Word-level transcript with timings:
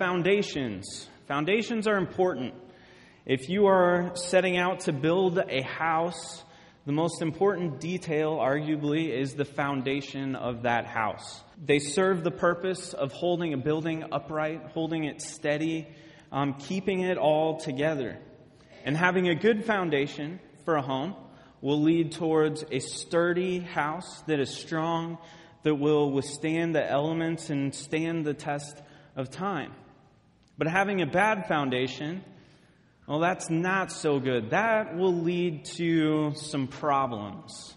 Foundations. 0.00 1.10
Foundations 1.28 1.86
are 1.86 1.98
important. 1.98 2.54
If 3.26 3.50
you 3.50 3.66
are 3.66 4.12
setting 4.14 4.56
out 4.56 4.80
to 4.86 4.94
build 4.94 5.38
a 5.38 5.60
house, 5.60 6.42
the 6.86 6.92
most 6.92 7.20
important 7.20 7.80
detail, 7.80 8.38
arguably, 8.38 9.10
is 9.10 9.34
the 9.34 9.44
foundation 9.44 10.36
of 10.36 10.62
that 10.62 10.86
house. 10.86 11.42
They 11.62 11.80
serve 11.80 12.24
the 12.24 12.30
purpose 12.30 12.94
of 12.94 13.12
holding 13.12 13.52
a 13.52 13.58
building 13.58 14.06
upright, 14.10 14.70
holding 14.72 15.04
it 15.04 15.20
steady, 15.20 15.86
um, 16.32 16.54
keeping 16.54 17.00
it 17.00 17.18
all 17.18 17.60
together. 17.60 18.18
And 18.86 18.96
having 18.96 19.28
a 19.28 19.34
good 19.34 19.66
foundation 19.66 20.40
for 20.64 20.76
a 20.76 20.82
home 20.82 21.14
will 21.60 21.82
lead 21.82 22.12
towards 22.12 22.64
a 22.70 22.78
sturdy 22.78 23.58
house 23.58 24.22
that 24.22 24.40
is 24.40 24.48
strong, 24.48 25.18
that 25.62 25.74
will 25.74 26.10
withstand 26.10 26.74
the 26.74 26.90
elements 26.90 27.50
and 27.50 27.74
stand 27.74 28.24
the 28.24 28.32
test 28.32 28.80
of 29.14 29.30
time. 29.30 29.74
But 30.60 30.68
having 30.68 31.00
a 31.00 31.06
bad 31.06 31.46
foundation, 31.46 32.22
well, 33.06 33.18
that's 33.18 33.48
not 33.48 33.90
so 33.90 34.20
good. 34.20 34.50
That 34.50 34.94
will 34.94 35.14
lead 35.14 35.64
to 35.76 36.34
some 36.34 36.66
problems. 36.66 37.74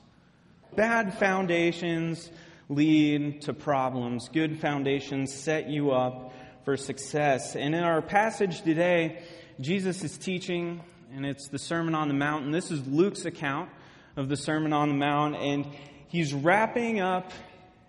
Bad 0.76 1.18
foundations 1.18 2.30
lead 2.68 3.44
to 3.44 3.54
problems. 3.54 4.28
Good 4.28 4.60
foundations 4.60 5.34
set 5.34 5.70
you 5.70 5.92
up 5.92 6.34
for 6.66 6.76
success. 6.76 7.56
And 7.56 7.74
in 7.74 7.86
our 7.86 8.02
passage 8.02 8.64
today, 8.64 9.24
Jesus 9.62 10.04
is 10.04 10.18
teaching, 10.18 10.82
and 11.16 11.26
it's 11.26 11.48
the 11.48 11.60
Sermon 11.60 11.96
on 11.96 12.10
the 12.10 12.14
Mount. 12.14 12.44
And 12.44 12.54
this 12.54 12.70
is 12.70 12.86
Luke's 12.86 13.24
account 13.24 13.70
of 14.18 14.28
the 14.28 14.36
Sermon 14.36 14.74
on 14.74 14.90
the 14.90 14.96
Mount. 14.96 15.38
And 15.38 15.68
he's 16.10 16.34
wrapping 16.34 17.00
up 17.00 17.32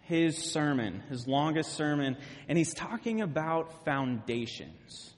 his 0.06 0.36
sermon, 0.52 1.02
his 1.08 1.26
longest 1.26 1.72
sermon, 1.72 2.16
and 2.48 2.58
he's 2.58 2.74
talking 2.74 3.20
about 3.20 3.84
foundations. 3.84 5.14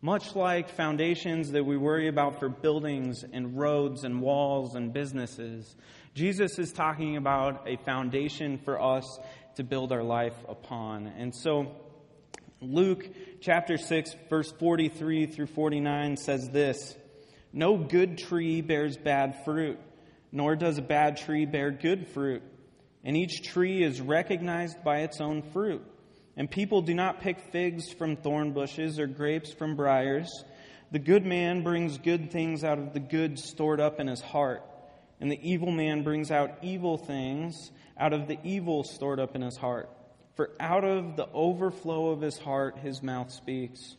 Much 0.00 0.34
like 0.36 0.68
foundations 0.68 1.52
that 1.52 1.64
we 1.64 1.76
worry 1.76 2.08
about 2.08 2.38
for 2.38 2.48
buildings 2.48 3.24
and 3.32 3.56
roads 3.58 4.04
and 4.04 4.20
walls 4.20 4.74
and 4.74 4.92
businesses, 4.92 5.74
Jesus 6.14 6.58
is 6.58 6.72
talking 6.72 7.16
about 7.16 7.66
a 7.66 7.76
foundation 7.84 8.58
for 8.58 8.80
us 8.80 9.18
to 9.56 9.64
build 9.64 9.92
our 9.92 10.02
life 10.02 10.36
upon. 10.48 11.06
And 11.06 11.34
so, 11.34 11.74
Luke 12.60 13.06
chapter 13.40 13.76
6, 13.76 14.14
verse 14.28 14.52
43 14.52 15.26
through 15.26 15.46
49 15.46 16.16
says 16.16 16.48
this 16.50 16.96
No 17.52 17.76
good 17.76 18.18
tree 18.18 18.60
bears 18.60 18.96
bad 18.96 19.44
fruit, 19.44 19.78
nor 20.32 20.56
does 20.56 20.78
a 20.78 20.82
bad 20.82 21.16
tree 21.16 21.46
bear 21.46 21.70
good 21.70 22.08
fruit. 22.08 22.42
And 23.04 23.16
each 23.16 23.42
tree 23.42 23.82
is 23.82 24.00
recognized 24.00 24.82
by 24.82 25.00
its 25.00 25.20
own 25.20 25.42
fruit. 25.52 25.84
And 26.36 26.50
people 26.50 26.82
do 26.82 26.94
not 26.94 27.20
pick 27.20 27.38
figs 27.52 27.92
from 27.92 28.16
thorn 28.16 28.52
bushes 28.52 28.98
or 28.98 29.06
grapes 29.06 29.52
from 29.52 29.76
briars. 29.76 30.44
The 30.90 30.98
good 30.98 31.24
man 31.24 31.62
brings 31.62 31.98
good 31.98 32.30
things 32.30 32.64
out 32.64 32.78
of 32.78 32.92
the 32.92 33.00
good 33.00 33.38
stored 33.38 33.80
up 33.80 34.00
in 34.00 34.06
his 34.06 34.20
heart, 34.20 34.62
and 35.20 35.30
the 35.30 35.40
evil 35.42 35.70
man 35.70 36.02
brings 36.02 36.30
out 36.30 36.58
evil 36.62 36.96
things 36.96 37.70
out 37.98 38.12
of 38.12 38.26
the 38.26 38.38
evil 38.44 38.84
stored 38.84 39.20
up 39.20 39.34
in 39.34 39.42
his 39.42 39.56
heart. 39.56 39.88
For 40.36 40.50
out 40.58 40.84
of 40.84 41.16
the 41.16 41.28
overflow 41.32 42.10
of 42.10 42.20
his 42.20 42.38
heart, 42.38 42.78
his 42.78 43.02
mouth 43.02 43.30
speaks. 43.30 43.96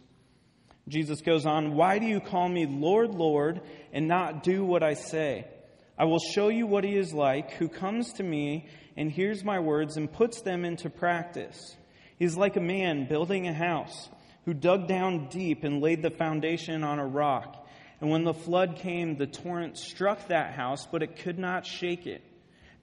Jesus 0.88 1.22
goes 1.22 1.46
on, 1.46 1.76
Why 1.76 2.00
do 2.00 2.06
you 2.06 2.20
call 2.20 2.48
me 2.48 2.66
Lord, 2.66 3.16
Lord, 3.16 3.62
and 3.92 4.08
not 4.08 4.44
do 4.44 4.64
what 4.64 4.84
I 4.84 4.94
say? 4.94 5.48
I 5.98 6.06
will 6.06 6.20
show 6.20 6.50
you 6.50 6.68
what 6.68 6.84
he 6.84 6.96
is 6.96 7.14
like 7.14 7.52
who 7.54 7.70
comes 7.70 8.14
to 8.14 8.24
me 8.24 8.68
and 8.98 9.10
hears 9.10 9.44
my 9.44 9.60
words 9.60 9.96
and 9.96 10.12
puts 10.12 10.42
them 10.42 10.66
into 10.66 10.90
practice. 10.90 11.76
He's 12.20 12.36
like 12.36 12.58
a 12.58 12.62
man 12.62 13.08
building 13.08 13.48
a 13.48 13.54
house 13.54 14.10
who 14.46 14.54
dug 14.54 14.88
down 14.88 15.28
deep 15.30 15.64
and 15.64 15.82
laid 15.82 16.02
the 16.02 16.12
foundation 16.12 16.84
on 16.84 17.00
a 17.00 17.08
rock. 17.08 17.68
And 18.02 18.10
when 18.10 18.24
the 18.24 18.34
flood 18.34 18.78
came, 18.78 19.16
the 19.16 19.26
torrent 19.26 19.78
struck 19.78 20.28
that 20.28 20.54
house, 20.54 20.86
but 20.86 21.02
it 21.02 21.18
could 21.18 21.40
not 21.40 21.66
shake 21.66 22.06
it 22.08 22.22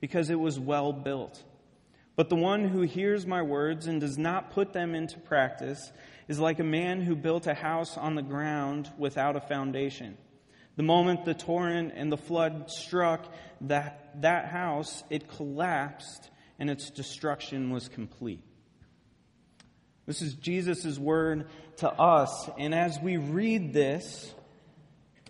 because 0.01 0.29
it 0.29 0.39
was 0.39 0.59
well 0.59 0.91
built. 0.91 1.41
But 2.15 2.29
the 2.29 2.35
one 2.35 2.67
who 2.67 2.81
hears 2.81 3.25
my 3.25 3.41
words 3.41 3.87
and 3.87 4.01
does 4.01 4.17
not 4.17 4.51
put 4.51 4.73
them 4.73 4.93
into 4.93 5.19
practice 5.19 5.91
is 6.27 6.39
like 6.39 6.59
a 6.59 6.63
man 6.63 7.01
who 7.01 7.15
built 7.15 7.47
a 7.47 7.53
house 7.53 7.97
on 7.97 8.15
the 8.15 8.21
ground 8.21 8.91
without 8.97 9.35
a 9.35 9.41
foundation. 9.41 10.17
The 10.75 10.83
moment 10.83 11.25
the 11.25 11.33
torrent 11.33 11.93
and 11.95 12.11
the 12.11 12.17
flood 12.17 12.69
struck 12.69 13.25
that, 13.61 14.21
that 14.21 14.45
house, 14.47 15.03
it 15.09 15.27
collapsed 15.27 16.29
and 16.59 16.69
its 16.69 16.89
destruction 16.89 17.69
was 17.71 17.87
complete. 17.87 18.41
This 20.05 20.21
is 20.21 20.33
Jesus' 20.33 20.97
word 20.97 21.47
to 21.77 21.89
us. 21.89 22.49
And 22.57 22.73
as 22.73 22.99
we 22.99 23.17
read 23.17 23.73
this, 23.73 24.33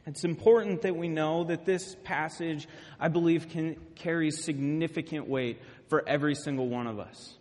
it's 0.06 0.24
important 0.24 0.82
that 0.82 0.96
we 0.96 1.08
know 1.08 1.46
that 1.46 1.66
this 1.66 1.96
passage, 2.04 2.68
I 3.00 3.08
believe, 3.08 3.50
can 3.50 3.78
carry 3.96 4.32
significant 4.32 5.28
weight 5.28 5.62
for 5.88 6.08
every 6.08 6.36
single 6.36 6.68
one 6.68 6.88
of 6.88 7.00
us. 7.00 7.36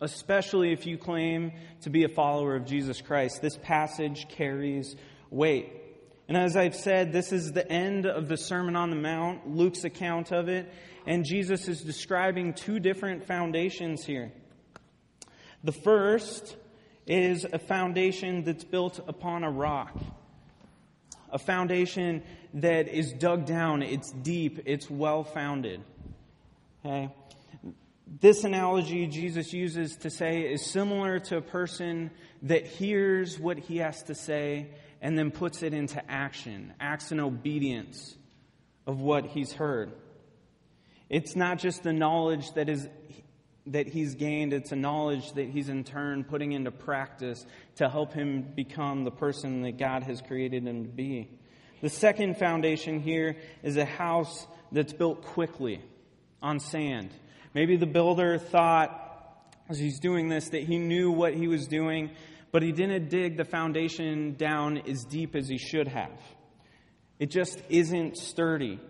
Especially 0.00 0.72
if 0.72 0.86
you 0.86 0.98
claim 0.98 1.52
to 1.82 1.90
be 1.90 2.04
a 2.04 2.08
follower 2.08 2.54
of 2.54 2.66
Jesus 2.66 3.00
Christ. 3.00 3.42
This 3.42 3.56
passage 3.56 4.28
carries 4.28 4.94
weight. 5.30 5.72
And 6.28 6.36
as 6.36 6.56
I've 6.56 6.74
said, 6.74 7.12
this 7.12 7.32
is 7.32 7.52
the 7.52 7.70
end 7.70 8.04
of 8.04 8.28
the 8.28 8.36
Sermon 8.36 8.74
on 8.74 8.90
the 8.90 8.96
Mount, 8.96 9.48
Luke's 9.48 9.84
account 9.84 10.32
of 10.32 10.48
it, 10.48 10.72
and 11.06 11.24
Jesus 11.24 11.68
is 11.68 11.82
describing 11.82 12.52
two 12.52 12.80
different 12.80 13.26
foundations 13.26 14.04
here. 14.04 14.32
The 15.62 15.72
first 15.72 16.56
is 17.06 17.44
a 17.44 17.58
foundation 17.58 18.42
that's 18.42 18.64
built 18.64 18.98
upon 19.06 19.44
a 19.44 19.50
rock. 19.50 19.96
A 21.30 21.38
foundation 21.38 22.24
that 22.54 22.88
is 22.88 23.12
dug 23.12 23.46
down, 23.46 23.82
it's 23.82 24.10
deep, 24.10 24.60
it's 24.66 24.90
well 24.90 25.22
founded. 25.22 25.80
Okay? 26.84 27.10
This 28.20 28.44
analogy 28.44 29.06
Jesus 29.06 29.52
uses 29.52 29.96
to 29.98 30.10
say 30.10 30.42
is 30.42 30.64
similar 30.64 31.18
to 31.20 31.36
a 31.36 31.42
person 31.42 32.10
that 32.42 32.66
hears 32.66 33.38
what 33.38 33.58
he 33.58 33.78
has 33.78 34.02
to 34.04 34.14
say 34.14 34.68
and 35.00 35.18
then 35.18 35.30
puts 35.30 35.62
it 35.62 35.74
into 35.74 36.02
action, 36.10 36.72
acts 36.80 37.12
in 37.12 37.20
obedience 37.20 38.16
of 38.86 39.00
what 39.00 39.26
he's 39.26 39.52
heard. 39.52 39.92
It's 41.08 41.36
not 41.36 41.58
just 41.58 41.82
the 41.82 41.92
knowledge 41.92 42.52
that 42.52 42.68
is 42.68 42.88
that 43.68 43.88
he's 43.88 44.14
gained, 44.14 44.52
it's 44.52 44.70
a 44.70 44.76
knowledge 44.76 45.32
that 45.32 45.48
he's 45.48 45.68
in 45.68 45.82
turn 45.82 46.22
putting 46.22 46.52
into 46.52 46.70
practice 46.70 47.44
to 47.76 47.88
help 47.88 48.12
him 48.12 48.42
become 48.54 49.02
the 49.04 49.10
person 49.10 49.62
that 49.62 49.76
God 49.76 50.04
has 50.04 50.22
created 50.22 50.64
him 50.64 50.84
to 50.84 50.88
be. 50.88 51.28
The 51.82 51.90
second 51.90 52.38
foundation 52.38 53.00
here 53.00 53.36
is 53.62 53.76
a 53.76 53.84
house 53.84 54.46
that's 54.70 54.92
built 54.92 55.22
quickly 55.22 55.80
on 56.40 56.60
sand. 56.60 57.10
Maybe 57.54 57.76
the 57.76 57.86
builder 57.86 58.38
thought, 58.38 59.02
as 59.68 59.78
he's 59.78 59.98
doing 59.98 60.28
this, 60.28 60.50
that 60.50 60.62
he 60.62 60.78
knew 60.78 61.10
what 61.10 61.34
he 61.34 61.48
was 61.48 61.66
doing, 61.66 62.10
but 62.56 62.62
he 62.62 62.72
didn't 62.72 63.10
dig 63.10 63.36
the 63.36 63.44
foundation 63.44 64.32
down 64.32 64.78
as 64.88 65.04
deep 65.04 65.36
as 65.36 65.46
he 65.46 65.58
should 65.58 65.86
have. 65.86 66.18
It 67.18 67.30
just 67.30 67.60
isn't 67.68 68.16
sturdy. 68.16 68.80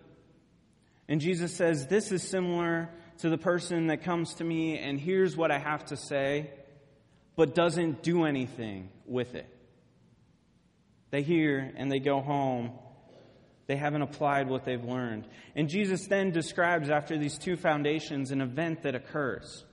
And 1.09 1.21
Jesus 1.21 1.53
says 1.53 1.89
this 1.89 2.13
is 2.13 2.23
similar 2.23 2.89
to 3.19 3.29
the 3.29 3.37
person 3.37 3.89
that 3.89 4.05
comes 4.05 4.35
to 4.35 4.45
me 4.45 4.79
and 4.79 5.01
hears 5.01 5.37
what 5.37 5.51
I 5.51 5.59
have 5.59 5.85
to 5.87 5.97
say, 5.97 6.53
but 7.35 7.57
doesn't 7.57 8.05
do 8.05 8.25
anything 8.25 8.89
with 9.05 9.35
it. 9.35 9.53
They 11.11 11.23
hear 11.23 11.73
and 11.77 11.91
they 11.91 11.99
go 11.99 12.21
home. 12.21 12.71
They 13.67 13.75
haven't 13.75 14.03
applied 14.03 14.49
what 14.49 14.65
they've 14.65 14.85
learned. 14.85 15.27
And 15.57 15.69
Jesus 15.69 16.07
then 16.07 16.31
describes, 16.31 16.89
after 16.89 17.19
these 17.19 17.37
two 17.37 17.57
foundations, 17.57 18.31
an 18.31 18.43
event 18.43 18.85
that 18.85 18.95
occurs. 18.95 19.65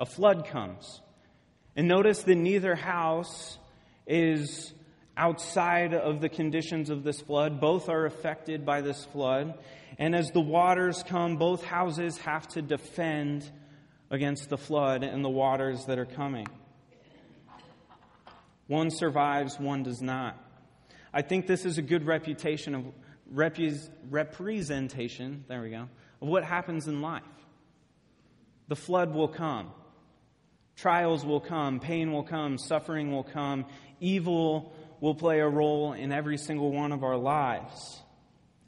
A 0.00 0.06
flood 0.06 0.48
comes. 0.48 1.00
And 1.76 1.88
notice 1.88 2.22
that 2.22 2.34
neither 2.34 2.74
house 2.74 3.58
is 4.06 4.72
outside 5.16 5.94
of 5.94 6.20
the 6.20 6.28
conditions 6.28 6.90
of 6.90 7.04
this 7.04 7.20
flood. 7.20 7.60
Both 7.60 7.88
are 7.88 8.06
affected 8.06 8.64
by 8.64 8.80
this 8.80 9.04
flood. 9.06 9.58
And 9.98 10.14
as 10.14 10.30
the 10.30 10.40
waters 10.40 11.02
come, 11.06 11.36
both 11.36 11.64
houses 11.64 12.18
have 12.18 12.48
to 12.48 12.62
defend 12.62 13.50
against 14.10 14.48
the 14.48 14.58
flood 14.58 15.02
and 15.02 15.24
the 15.24 15.30
waters 15.30 15.86
that 15.86 15.98
are 15.98 16.06
coming. 16.06 16.46
One 18.66 18.90
survives, 18.90 19.58
one 19.58 19.82
does 19.82 20.00
not. 20.00 20.38
I 21.12 21.22
think 21.22 21.46
this 21.46 21.64
is 21.64 21.78
a 21.78 21.82
good 21.82 22.06
reputation 22.06 22.74
of 22.74 22.84
representation, 24.10 25.44
there 25.48 25.62
we 25.62 25.70
go, 25.70 25.88
of 26.20 26.28
what 26.28 26.44
happens 26.44 26.88
in 26.88 27.02
life. 27.02 27.22
The 28.68 28.76
flood 28.76 29.14
will 29.14 29.28
come. 29.28 29.72
Trials 30.82 31.24
will 31.24 31.38
come, 31.38 31.78
pain 31.78 32.10
will 32.10 32.24
come, 32.24 32.58
suffering 32.58 33.12
will 33.12 33.22
come, 33.22 33.66
evil 34.00 34.74
will 34.98 35.14
play 35.14 35.38
a 35.38 35.48
role 35.48 35.92
in 35.92 36.10
every 36.10 36.36
single 36.36 36.72
one 36.72 36.90
of 36.90 37.04
our 37.04 37.16
lives. 37.16 38.02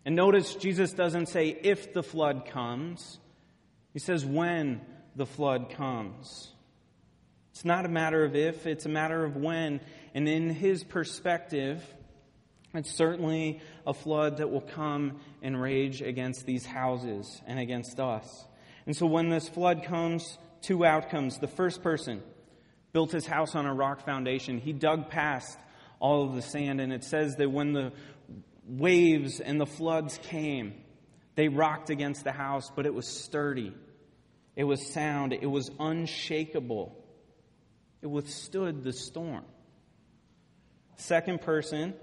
And 0.05 0.15
notice 0.15 0.55
Jesus 0.55 0.93
doesn't 0.93 1.27
say 1.27 1.49
if 1.49 1.93
the 1.93 2.05
flood 2.05 2.47
comes, 2.47 3.19
he 3.93 3.99
says 3.99 4.25
when 4.25 4.81
the 5.17 5.27
flood 5.27 5.71
comes. 5.71 6.53
It's 7.51 7.65
not 7.65 7.85
a 7.85 7.89
matter 7.89 8.25
of 8.25 8.37
if, 8.37 8.65
it's 8.65 8.87
a 8.87 8.91
matter 8.91 9.25
of 9.25 9.35
when. 9.35 9.81
And 10.15 10.29
in 10.29 10.51
his 10.51 10.85
perspective, 10.85 11.83
it's 12.75 12.93
certainly 12.93 13.61
a 13.89 13.93
flood 13.93 14.37
that 14.37 14.53
will 14.53 14.61
come 14.61 15.19
and 15.43 15.61
rage 15.61 16.01
against 16.01 16.47
these 16.47 16.65
houses 16.65 17.43
and 17.45 17.59
against 17.59 17.99
us. 17.99 18.47
And 18.87 18.97
so 18.97 19.05
when 19.07 19.31
this 19.31 19.49
flood 19.49 19.83
comes, 19.83 20.39
two 20.65 20.85
outcomes. 20.85 21.39
The 21.39 21.49
first 21.49 21.83
person 21.83 22.23
built 22.93 23.13
his 23.13 23.27
house 23.27 23.55
on 23.55 23.67
a 23.67 23.75
rock 23.75 24.05
foundation. 24.05 24.59
He 24.59 24.73
dug 24.73 25.11
past 25.11 25.59
all 26.01 26.25
of 26.25 26.35
the 26.35 26.43
sand, 26.43 26.81
and 26.81 26.93
it 26.93 27.05
says 27.05 27.37
that 27.37 27.51
when 27.51 27.73
the 27.73 27.93
waves 28.67 29.41
and 29.41 29.61
the 29.61 29.67
floods 29.67 30.19
came, 30.23 30.75
they 31.35 31.49
rocked 31.49 31.91
against 31.91 32.25
the 32.25 32.33
house, 32.33 32.71
but 32.75 32.87
it 32.87 32.95
was 32.95 33.09
sturdy. 33.09 33.75
It 34.57 34.65
was 34.65 34.93
sound. 34.93 35.33
It 35.33 35.47
was 35.47 35.71
unshakable. 35.81 36.97
It 38.03 38.07
withstood 38.07 38.85
the 38.85 38.93
storm. 38.93 39.45
Second 40.97 41.41
person, 41.41 41.95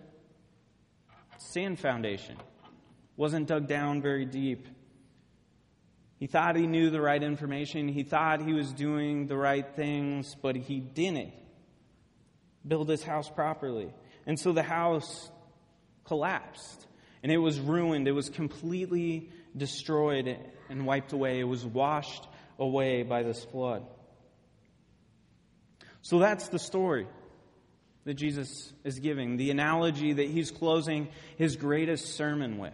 sand 1.37 1.79
foundation. 1.79 2.37
Wasn't 3.15 3.47
dug 3.47 3.67
down 3.67 4.01
very 4.01 4.25
deep. 4.25 4.67
He 6.21 6.27
thought 6.27 6.55
he 6.55 6.67
knew 6.67 6.91
the 6.91 7.01
right 7.01 7.21
information. 7.21 7.87
He 7.87 8.03
thought 8.03 8.43
he 8.43 8.53
was 8.53 8.71
doing 8.71 9.25
the 9.25 9.35
right 9.35 9.65
things, 9.75 10.35
but 10.39 10.55
he 10.55 10.79
didn't 10.79 11.33
build 12.65 12.89
his 12.89 13.01
house 13.01 13.27
properly. 13.27 13.91
And 14.27 14.39
so 14.39 14.51
the 14.51 14.61
house 14.61 15.31
collapsed 16.05 16.85
and 17.23 17.31
it 17.31 17.39
was 17.39 17.59
ruined. 17.59 18.07
It 18.07 18.11
was 18.11 18.29
completely 18.29 19.31
destroyed 19.57 20.37
and 20.69 20.85
wiped 20.85 21.11
away. 21.11 21.39
It 21.39 21.45
was 21.45 21.65
washed 21.65 22.27
away 22.59 23.01
by 23.01 23.23
this 23.23 23.43
flood. 23.43 23.83
So 26.03 26.19
that's 26.19 26.49
the 26.49 26.59
story 26.59 27.07
that 28.03 28.13
Jesus 28.13 28.71
is 28.83 28.99
giving, 28.99 29.37
the 29.37 29.49
analogy 29.49 30.13
that 30.13 30.29
he's 30.29 30.51
closing 30.51 31.07
his 31.37 31.55
greatest 31.55 32.13
sermon 32.13 32.59
with. 32.59 32.73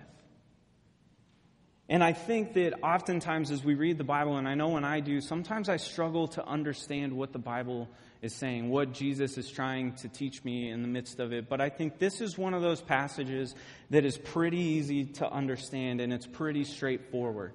And 1.89 2.04
I 2.04 2.12
think 2.12 2.54
that 2.54 2.84
oftentimes 2.84 3.50
as 3.50 3.63
we 3.63 3.75
read 3.75 3.98
the 3.98 4.04
Bible, 4.04 4.36
and 4.36 4.48
I 4.48 4.56
know 4.56 4.69
when 4.69 4.84
I 4.84 5.00
do, 5.00 5.22
sometimes 5.22 5.69
I 5.69 5.78
struggle 5.78 6.28
to 6.30 6.45
understand 6.45 7.13
what 7.13 7.31
the 7.31 7.39
Bible 7.39 7.88
is 8.22 8.36
saying, 8.36 8.69
what 8.69 8.92
Jesus 8.92 9.38
is 9.38 9.50
trying 9.50 9.94
to 9.94 10.10
teach 10.10 10.44
me 10.44 10.69
in 10.69 10.81
the 10.81 10.88
midst 10.89 11.22
of 11.22 11.31
it. 11.31 11.48
But 11.48 11.62
I 11.62 11.69
think 11.69 11.98
this 11.98 12.19
is 12.19 12.38
one 12.38 12.54
of 12.54 12.62
those 12.62 12.81
passages 12.81 13.56
that 13.89 14.04
is 14.04 14.18
pretty 14.18 14.60
easy 14.60 15.06
to 15.06 15.31
understand 15.31 16.01
and 16.01 16.12
it's 16.12 16.28
pretty 16.28 16.66
straightforward. 16.66 17.54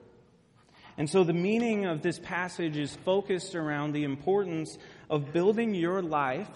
And 0.96 1.10
so 1.10 1.24
the 1.24 1.34
meaning 1.34 1.84
of 1.84 2.00
this 2.00 2.18
passage 2.18 2.78
is 2.78 2.94
focused 3.04 3.54
around 3.54 3.92
the 3.92 4.04
importance 4.04 4.78
of 5.10 5.32
building 5.34 5.74
your 5.74 6.00
life 6.00 6.48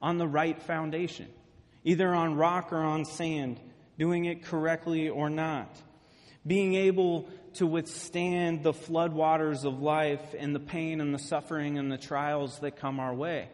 on 0.00 0.18
the 0.18 0.28
right 0.28 0.60
foundation, 0.62 1.26
either 1.82 2.14
on 2.14 2.36
rock 2.36 2.72
or 2.72 2.78
on 2.78 3.04
sand, 3.04 3.58
doing 3.98 4.26
it 4.26 4.44
correctly 4.44 5.08
or 5.08 5.28
not 5.28 5.76
being 6.46 6.74
able 6.74 7.28
to 7.54 7.66
withstand 7.66 8.62
the 8.62 8.72
floodwaters 8.72 9.64
of 9.64 9.80
life 9.80 10.34
and 10.38 10.54
the 10.54 10.60
pain 10.60 11.00
and 11.00 11.14
the 11.14 11.18
suffering 11.18 11.78
and 11.78 11.92
the 11.92 11.98
trials 11.98 12.58
that 12.60 12.76
come 12.76 12.98
our 12.98 13.14
way. 13.14 13.48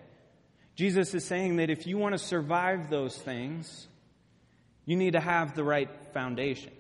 Jesus 0.77 1.13
is 1.15 1.25
saying 1.25 1.57
that 1.57 1.71
if 1.71 1.87
you 1.87 1.99
want 1.99 2.13
to 2.13 2.19
survive 2.19 2.89
those 2.89 3.17
things, 3.17 3.89
you 4.85 4.97
need 4.97 5.15
to 5.15 5.21
have 5.21 5.57
the 5.57 5.65
right 5.65 5.91
foundation. 6.15 6.71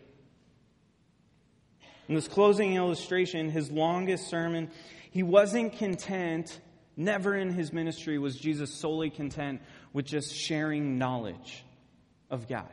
In 2.08 2.14
this 2.14 2.28
closing 2.28 2.74
illustration, 2.74 3.50
his 3.50 3.70
longest 3.70 4.28
sermon, 4.28 4.70
he 5.10 5.22
wasn't 5.22 5.76
content, 5.78 6.58
never 6.96 7.34
in 7.34 7.52
his 7.52 7.72
ministry 7.72 8.18
was 8.18 8.36
Jesus 8.36 8.72
solely 8.72 9.10
content 9.10 9.60
with 9.92 10.06
just 10.06 10.34
sharing 10.34 10.96
knowledge 10.96 11.64
of 12.30 12.48
God. 12.48 12.72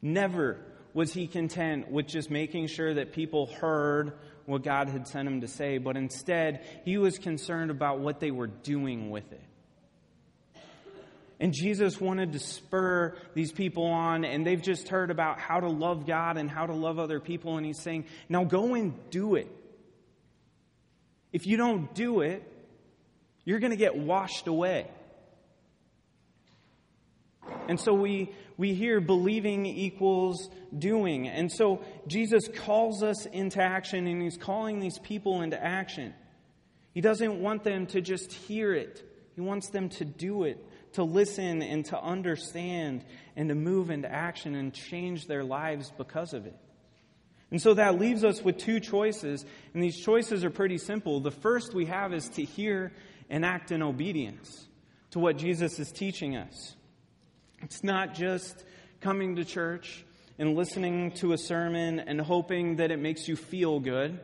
Never 0.00 0.58
was 0.94 1.12
he 1.12 1.26
content 1.26 1.90
with 1.90 2.06
just 2.06 2.30
making 2.30 2.66
sure 2.68 2.94
that 2.94 3.12
people 3.12 3.46
heard 3.46 4.12
what 4.46 4.62
God 4.62 4.88
had 4.88 5.06
sent 5.06 5.28
him 5.28 5.42
to 5.42 5.48
say, 5.48 5.78
but 5.78 5.96
instead, 5.96 6.64
he 6.84 6.96
was 6.96 7.18
concerned 7.18 7.70
about 7.70 8.00
what 8.00 8.18
they 8.18 8.30
were 8.30 8.46
doing 8.46 9.10
with 9.10 9.30
it. 9.32 9.42
And 11.40 11.52
Jesus 11.52 12.00
wanted 12.00 12.32
to 12.32 12.38
spur 12.40 13.16
these 13.34 13.52
people 13.52 13.84
on, 13.86 14.24
and 14.24 14.44
they've 14.46 14.60
just 14.60 14.88
heard 14.88 15.10
about 15.10 15.38
how 15.38 15.60
to 15.60 15.68
love 15.68 16.06
God 16.06 16.36
and 16.36 16.50
how 16.50 16.66
to 16.66 16.74
love 16.74 16.98
other 16.98 17.20
people, 17.20 17.56
and 17.56 17.66
he's 17.66 17.80
saying, 17.80 18.06
now 18.28 18.44
go 18.44 18.74
and 18.74 18.94
do 19.10 19.36
it. 19.36 19.48
If 21.32 21.46
you 21.46 21.56
don't 21.56 21.94
do 21.94 22.22
it, 22.22 22.42
you're 23.44 23.60
going 23.60 23.70
to 23.70 23.76
get 23.76 23.96
washed 23.96 24.46
away. 24.46 24.90
And 27.68 27.78
so 27.78 27.94
we, 27.94 28.32
we 28.58 28.74
hear 28.74 29.00
believing 29.00 29.64
equals 29.64 30.50
doing. 30.76 31.28
And 31.28 31.50
so 31.50 31.80
Jesus 32.06 32.48
calls 32.48 33.02
us 33.02 33.24
into 33.24 33.62
action 33.62 34.06
and 34.06 34.20
he's 34.20 34.36
calling 34.36 34.80
these 34.80 34.98
people 34.98 35.40
into 35.40 35.62
action. 35.64 36.12
He 36.92 37.00
doesn't 37.00 37.40
want 37.40 37.62
them 37.62 37.86
to 37.86 38.02
just 38.02 38.32
hear 38.32 38.74
it, 38.74 39.02
he 39.34 39.40
wants 39.40 39.70
them 39.70 39.88
to 39.90 40.04
do 40.04 40.42
it, 40.42 40.58
to 40.94 41.04
listen 41.04 41.62
and 41.62 41.84
to 41.86 41.98
understand 41.98 43.04
and 43.36 43.48
to 43.48 43.54
move 43.54 43.90
into 43.90 44.12
action 44.12 44.56
and 44.56 44.74
change 44.74 45.26
their 45.26 45.44
lives 45.44 45.92
because 45.96 46.34
of 46.34 46.44
it. 46.44 46.56
And 47.50 47.62
so 47.62 47.74
that 47.74 47.98
leaves 47.98 48.24
us 48.24 48.42
with 48.42 48.58
two 48.58 48.78
choices, 48.78 49.46
and 49.72 49.82
these 49.82 49.98
choices 49.98 50.44
are 50.44 50.50
pretty 50.50 50.76
simple. 50.76 51.20
The 51.20 51.30
first 51.30 51.72
we 51.72 51.86
have 51.86 52.12
is 52.12 52.28
to 52.30 52.44
hear 52.44 52.92
and 53.30 53.42
act 53.44 53.70
in 53.70 53.82
obedience 53.82 54.66
to 55.12 55.18
what 55.18 55.38
Jesus 55.38 55.78
is 55.78 55.90
teaching 55.90 56.36
us. 56.36 56.74
It's 57.62 57.82
not 57.82 58.14
just 58.14 58.64
coming 59.00 59.36
to 59.36 59.44
church 59.44 60.04
and 60.38 60.56
listening 60.56 61.12
to 61.12 61.32
a 61.32 61.38
sermon 61.38 61.98
and 62.00 62.20
hoping 62.20 62.76
that 62.76 62.90
it 62.90 62.98
makes 62.98 63.26
you 63.26 63.36
feel 63.36 63.80
good, 63.80 64.20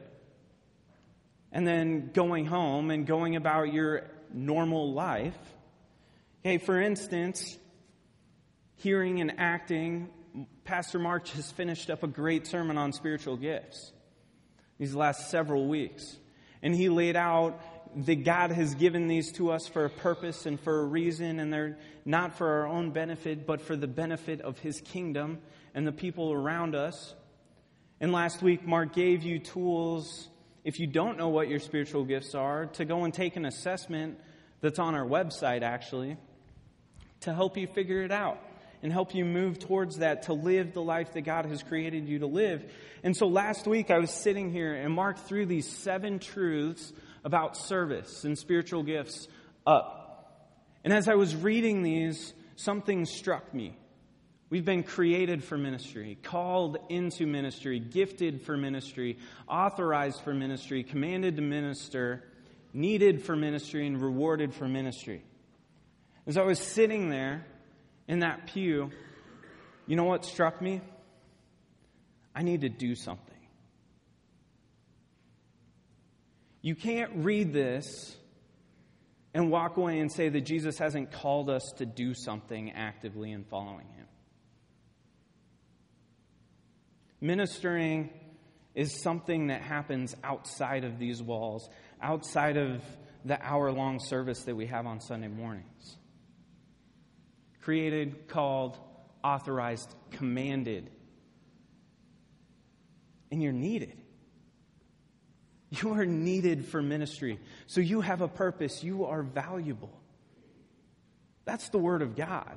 and 1.51 1.67
then 1.67 2.11
going 2.13 2.47
home 2.47 2.91
and 2.91 3.07
going 3.07 3.37
about 3.37 3.73
your 3.73 4.11
normal 4.33 4.93
life. 4.93 5.37
Okay, 6.45 6.59
for 6.59 6.81
instance, 6.81 7.57
hearing 8.77 9.21
and 9.21 9.35
acting, 9.39 10.11
Pastor 10.65 10.99
Mark 10.99 11.29
has 11.29 11.51
finished 11.53 11.91
up 11.91 12.03
a 12.03 12.09
great 12.09 12.47
sermon 12.47 12.77
on 12.79 12.93
spiritual 12.93 13.37
gifts 13.37 13.93
these 14.79 14.95
last 14.95 15.31
several 15.31 15.67
weeks. 15.67 16.17
And 16.63 16.75
he 16.75 16.89
laid 16.89 17.17
out 17.17 17.61
that 17.97 18.25
God 18.25 18.51
has 18.51 18.75
given 18.75 19.09
these 19.09 19.33
to 19.33 19.51
us 19.51 19.67
for 19.67 19.85
a 19.85 19.91
purpose 19.91 20.47
and 20.47 20.59
for 20.61 20.81
a 20.81 20.85
reason, 20.85 21.39
and 21.39 21.53
they're 21.53 21.79
not 22.05 22.37
for 22.37 22.49
our 22.49 22.67
own 22.67 22.91
benefit, 22.91 23.47
but 23.47 23.61
for 23.61 23.77
the 23.77 23.87
benefit 23.87 24.41
of 24.41 24.59
His 24.59 24.81
kingdom 24.81 25.39
and 25.75 25.87
the 25.87 25.93
people 25.93 26.33
around 26.33 26.75
us. 26.75 27.15
And 28.01 28.13
last 28.13 28.43
week, 28.43 28.67
Mark 28.67 28.95
gave 28.95 29.23
you 29.23 29.39
tools, 29.39 30.29
if 30.65 30.81
you 30.81 30.87
don't 30.87 31.17
know 31.17 31.29
what 31.29 31.49
your 31.49 31.61
spiritual 31.61 32.05
gifts 32.05 32.35
are, 32.35 32.67
to 32.67 32.85
go 32.85 33.05
and 33.05 33.15
take 33.15 33.37
an 33.37 33.45
assessment 33.45 34.19
that's 34.61 34.79
on 34.79 34.95
our 34.95 35.07
website, 35.07 35.63
actually, 35.63 36.17
to 37.21 37.33
help 37.33 37.57
you 37.57 37.67
figure 37.67 38.03
it 38.03 38.13
out 38.13 38.41
and 38.83 38.93
help 38.93 39.15
you 39.15 39.25
move 39.25 39.59
towards 39.59 39.99
that 39.99 40.25
to 40.25 40.35
live 40.35 40.75
the 40.75 40.83
life 40.83 41.15
that 41.15 41.23
God 41.23 41.47
has 41.47 41.63
created 41.63 42.07
you 42.07 42.19
to 42.19 42.27
live. 42.27 42.71
And 43.03 43.17
so 43.17 43.27
last 43.27 43.67
week, 43.67 43.91
I 43.91 43.99
was 43.99 44.11
sitting 44.11 44.51
here 44.51 44.75
and 44.75 44.93
Mark 44.93 45.19
threw 45.21 45.47
these 45.47 45.67
seven 45.67 46.19
truths 46.19 46.93
about 47.25 47.57
service 47.57 48.25
and 48.25 48.39
spiritual 48.39 48.83
gifts 48.83 49.29
up. 49.67 50.05
And 50.85 50.93
as 50.93 51.09
I 51.09 51.15
was 51.15 51.35
reading 51.35 51.83
these, 51.83 52.35
something 52.57 53.07
struck 53.07 53.55
me. 53.55 53.77
We've 54.51 54.65
been 54.65 54.83
created 54.83 55.43
for 55.43 55.57
ministry, 55.57 56.19
called 56.23 56.77
into 56.89 57.27
ministry, 57.27 57.81
gifted 57.81 58.43
for 58.43 58.57
ministry, 58.57 59.19
authorized 59.49 60.21
for 60.21 60.35
ministry, 60.35 60.85
commanded 60.85 61.37
to 61.37 61.43
minister, 61.43 62.23
needed 62.73 63.25
for 63.25 63.35
ministry, 63.35 63.87
and 63.87 64.01
rewarded 64.01 64.55
for 64.55 64.69
ministry. 64.69 65.25
As 66.27 66.37
I 66.37 66.43
was 66.43 66.59
sitting 66.59 67.09
there 67.09 67.47
in 68.07 68.21
that 68.21 68.47
pew, 68.47 68.91
you 69.87 69.97
know 69.97 70.05
what 70.05 70.25
struck 70.25 70.61
me? 70.61 70.83
I 72.35 72.43
need 72.43 72.61
to 72.61 72.69
do 72.69 72.95
something. 72.95 73.24
You 76.65 76.75
can't 76.75 77.11
read 77.17 77.53
this 77.53 78.17
and 79.35 79.51
walk 79.51 79.77
away 79.77 79.99
and 80.01 80.11
say 80.11 80.31
that 80.31 80.41
Jesus 80.41 80.79
hasn't 80.79 81.13
called 81.13 81.51
us 81.51 81.75
to 81.77 81.85
do 81.85 82.15
something 82.15 82.73
actively 82.73 83.33
in 83.33 83.45
following 83.45 83.87
him. 83.89 84.07
Ministering 87.21 88.09
is 88.75 89.03
something 89.03 89.49
that 89.49 89.61
happens 89.61 90.17
outside 90.25 90.85
of 90.85 90.99
these 90.99 91.23
walls, 91.23 91.69
outside 92.01 92.57
of 92.57 92.83
the 93.27 93.39
hour 93.45 93.71
long 93.71 94.01
service 94.01 94.45
that 94.45 94.57
we 94.57 94.65
have 94.65 94.87
on 94.87 95.03
Sunday 95.03 95.29
mornings. 95.29 95.99
Created, 97.61 98.27
called, 98.27 98.79
authorized, 99.23 99.95
commanded. 100.13 100.89
And 103.31 103.43
you're 103.43 103.53
needed. 103.53 103.99
You 105.83 105.95
are 105.95 106.05
needed 106.05 106.67
for 106.67 106.83
ministry. 106.83 107.39
So 107.67 107.81
you 107.81 108.01
have 108.01 108.21
a 108.21 108.29
purpose. 108.29 108.85
You 108.85 109.07
are 109.07 109.23
valuable. 109.23 109.93
That's 111.45 111.69
the 111.71 111.79
Word 111.79 112.03
of 112.03 112.17
God. 112.17 112.57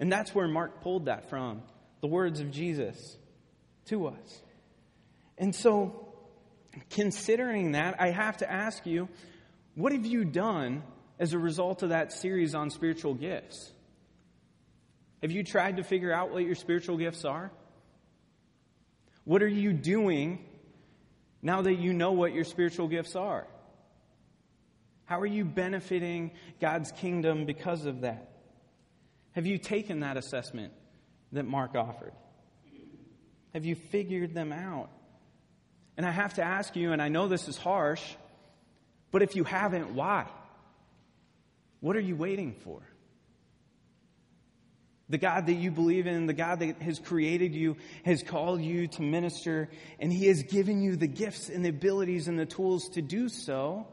And 0.00 0.10
that's 0.10 0.34
where 0.34 0.48
Mark 0.48 0.80
pulled 0.82 1.06
that 1.06 1.28
from 1.28 1.62
the 2.00 2.06
words 2.06 2.40
of 2.40 2.50
Jesus 2.50 3.16
to 3.86 4.08
us. 4.08 4.42
And 5.36 5.54
so, 5.54 6.08
considering 6.90 7.72
that, 7.72 8.00
I 8.00 8.10
have 8.10 8.38
to 8.38 8.50
ask 8.50 8.86
you 8.86 9.08
what 9.74 9.92
have 9.92 10.06
you 10.06 10.24
done 10.24 10.82
as 11.18 11.32
a 11.32 11.38
result 11.38 11.82
of 11.82 11.90
that 11.90 12.12
series 12.12 12.54
on 12.54 12.70
spiritual 12.70 13.14
gifts? 13.14 13.70
Have 15.22 15.32
you 15.32 15.42
tried 15.42 15.76
to 15.78 15.82
figure 15.82 16.12
out 16.12 16.30
what 16.32 16.44
your 16.44 16.54
spiritual 16.54 16.96
gifts 16.96 17.24
are? 17.24 17.50
What 19.24 19.42
are 19.42 19.48
you 19.48 19.72
doing 19.72 20.44
now 21.42 21.62
that 21.62 21.74
you 21.74 21.92
know 21.92 22.12
what 22.12 22.32
your 22.32 22.44
spiritual 22.44 22.88
gifts 22.88 23.14
are? 23.16 23.46
How 25.04 25.20
are 25.20 25.26
you 25.26 25.44
benefiting 25.44 26.32
God's 26.60 26.92
kingdom 26.92 27.46
because 27.46 27.86
of 27.86 28.02
that? 28.02 28.30
Have 29.32 29.46
you 29.46 29.56
taken 29.56 30.00
that 30.00 30.16
assessment 30.16 30.72
that 31.32 31.44
Mark 31.44 31.74
offered? 31.74 32.12
Have 33.54 33.64
you 33.64 33.74
figured 33.74 34.34
them 34.34 34.52
out? 34.52 34.90
And 35.96 36.04
I 36.04 36.10
have 36.10 36.34
to 36.34 36.42
ask 36.42 36.76
you, 36.76 36.92
and 36.92 37.00
I 37.00 37.08
know 37.08 37.28
this 37.28 37.48
is 37.48 37.56
harsh, 37.56 38.02
but 39.10 39.22
if 39.22 39.34
you 39.34 39.44
haven't, 39.44 39.94
why? 39.94 40.26
What 41.80 41.96
are 41.96 42.00
you 42.00 42.16
waiting 42.16 42.54
for? 42.64 42.80
The 45.10 45.18
God 45.18 45.46
that 45.46 45.54
you 45.54 45.70
believe 45.70 46.06
in, 46.06 46.26
the 46.26 46.34
God 46.34 46.60
that 46.60 46.82
has 46.82 46.98
created 46.98 47.54
you, 47.54 47.76
has 48.04 48.22
called 48.22 48.60
you 48.60 48.88
to 48.88 49.02
minister, 49.02 49.70
and 49.98 50.12
He 50.12 50.26
has 50.26 50.42
given 50.42 50.82
you 50.82 50.96
the 50.96 51.06
gifts 51.06 51.48
and 51.48 51.64
the 51.64 51.70
abilities 51.70 52.28
and 52.28 52.38
the 52.38 52.46
tools 52.46 52.90
to 52.90 53.02
do 53.02 53.28
so. 53.28 53.86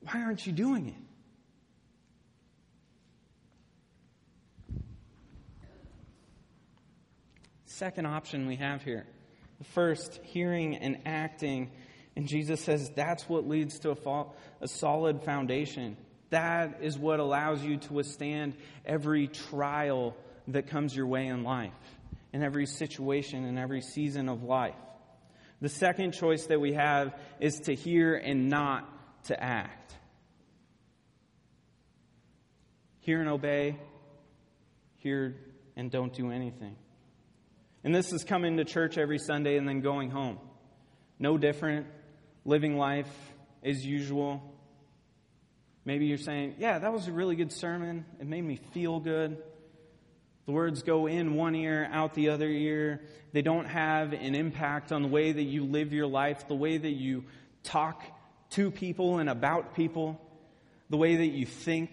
Why 0.00 0.22
aren't 0.22 0.46
you 0.46 0.52
doing 0.52 0.88
it? 0.88 0.94
Second 7.66 8.06
option 8.06 8.46
we 8.46 8.56
have 8.56 8.82
here. 8.82 9.06
The 9.58 9.64
first, 9.64 10.20
hearing 10.22 10.76
and 10.76 10.98
acting. 11.06 11.72
And 12.16 12.28
Jesus 12.28 12.60
says 12.60 12.90
that's 12.94 13.28
what 13.28 13.48
leads 13.48 13.80
to 13.80 13.90
a, 13.90 13.96
fall, 13.96 14.36
a 14.60 14.68
solid 14.68 15.24
foundation. 15.24 15.96
That 16.34 16.78
is 16.82 16.98
what 16.98 17.20
allows 17.20 17.62
you 17.62 17.76
to 17.76 17.92
withstand 17.92 18.54
every 18.84 19.28
trial 19.28 20.16
that 20.48 20.66
comes 20.66 20.94
your 20.94 21.06
way 21.06 21.28
in 21.28 21.44
life, 21.44 21.70
in 22.32 22.42
every 22.42 22.66
situation, 22.66 23.44
in 23.44 23.56
every 23.56 23.80
season 23.80 24.28
of 24.28 24.42
life. 24.42 24.74
The 25.60 25.68
second 25.68 26.10
choice 26.10 26.46
that 26.46 26.60
we 26.60 26.72
have 26.72 27.14
is 27.38 27.60
to 27.66 27.74
hear 27.76 28.16
and 28.16 28.48
not 28.48 28.84
to 29.26 29.40
act. 29.40 29.94
Hear 32.98 33.20
and 33.20 33.28
obey, 33.28 33.78
hear 34.96 35.36
and 35.76 35.88
don't 35.88 36.12
do 36.12 36.32
anything. 36.32 36.74
And 37.84 37.94
this 37.94 38.12
is 38.12 38.24
coming 38.24 38.56
to 38.56 38.64
church 38.64 38.98
every 38.98 39.20
Sunday 39.20 39.56
and 39.56 39.68
then 39.68 39.82
going 39.82 40.10
home. 40.10 40.40
No 41.20 41.38
different, 41.38 41.86
living 42.44 42.76
life 42.76 43.14
as 43.62 43.86
usual, 43.86 44.53
Maybe 45.84 46.06
you're 46.06 46.18
saying, 46.18 46.56
Yeah, 46.58 46.78
that 46.78 46.92
was 46.92 47.08
a 47.08 47.12
really 47.12 47.36
good 47.36 47.52
sermon. 47.52 48.04
It 48.20 48.26
made 48.26 48.42
me 48.42 48.56
feel 48.72 49.00
good. 49.00 49.42
The 50.46 50.52
words 50.52 50.82
go 50.82 51.06
in 51.06 51.34
one 51.34 51.54
ear, 51.54 51.88
out 51.90 52.14
the 52.14 52.28
other 52.28 52.48
ear. 52.48 53.02
They 53.32 53.42
don't 53.42 53.66
have 53.66 54.12
an 54.12 54.34
impact 54.34 54.92
on 54.92 55.02
the 55.02 55.08
way 55.08 55.32
that 55.32 55.42
you 55.42 55.64
live 55.64 55.92
your 55.92 56.06
life, 56.06 56.46
the 56.48 56.54
way 56.54 56.76
that 56.76 56.90
you 56.90 57.24
talk 57.62 58.02
to 58.50 58.70
people 58.70 59.18
and 59.18 59.30
about 59.30 59.74
people, 59.74 60.20
the 60.90 60.98
way 60.98 61.16
that 61.16 61.28
you 61.28 61.46
think, 61.46 61.90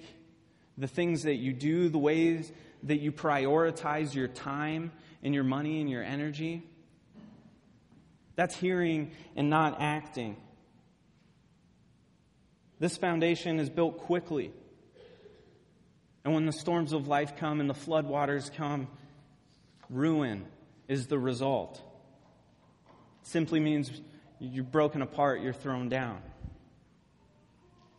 the 0.77 0.87
things 0.87 1.23
that 1.23 1.35
you 1.35 1.53
do, 1.53 1.87
the 1.87 1.97
ways 1.97 2.51
that 2.83 2.99
you 2.99 3.11
prioritize 3.11 4.13
your 4.13 4.27
time 4.27 4.91
and 5.23 5.33
your 5.33 5.43
money 5.43 5.79
and 5.79 5.89
your 5.89 6.03
energy. 6.03 6.63
That's 8.35 8.55
hearing 8.55 9.11
and 9.35 9.49
not 9.49 9.77
acting. 9.79 10.35
This 12.81 12.97
foundation 12.97 13.59
is 13.59 13.69
built 13.69 13.99
quickly. 13.99 14.51
And 16.25 16.33
when 16.33 16.47
the 16.47 16.51
storms 16.51 16.93
of 16.93 17.07
life 17.07 17.37
come 17.37 17.59
and 17.59 17.69
the 17.69 17.75
floodwaters 17.75 18.51
come, 18.51 18.87
ruin 19.87 20.47
is 20.87 21.05
the 21.05 21.19
result. 21.19 21.79
simply 23.21 23.59
means 23.59 23.91
you're 24.39 24.63
broken 24.63 25.03
apart, 25.03 25.41
you're 25.41 25.53
thrown 25.53 25.89
down. 25.89 26.23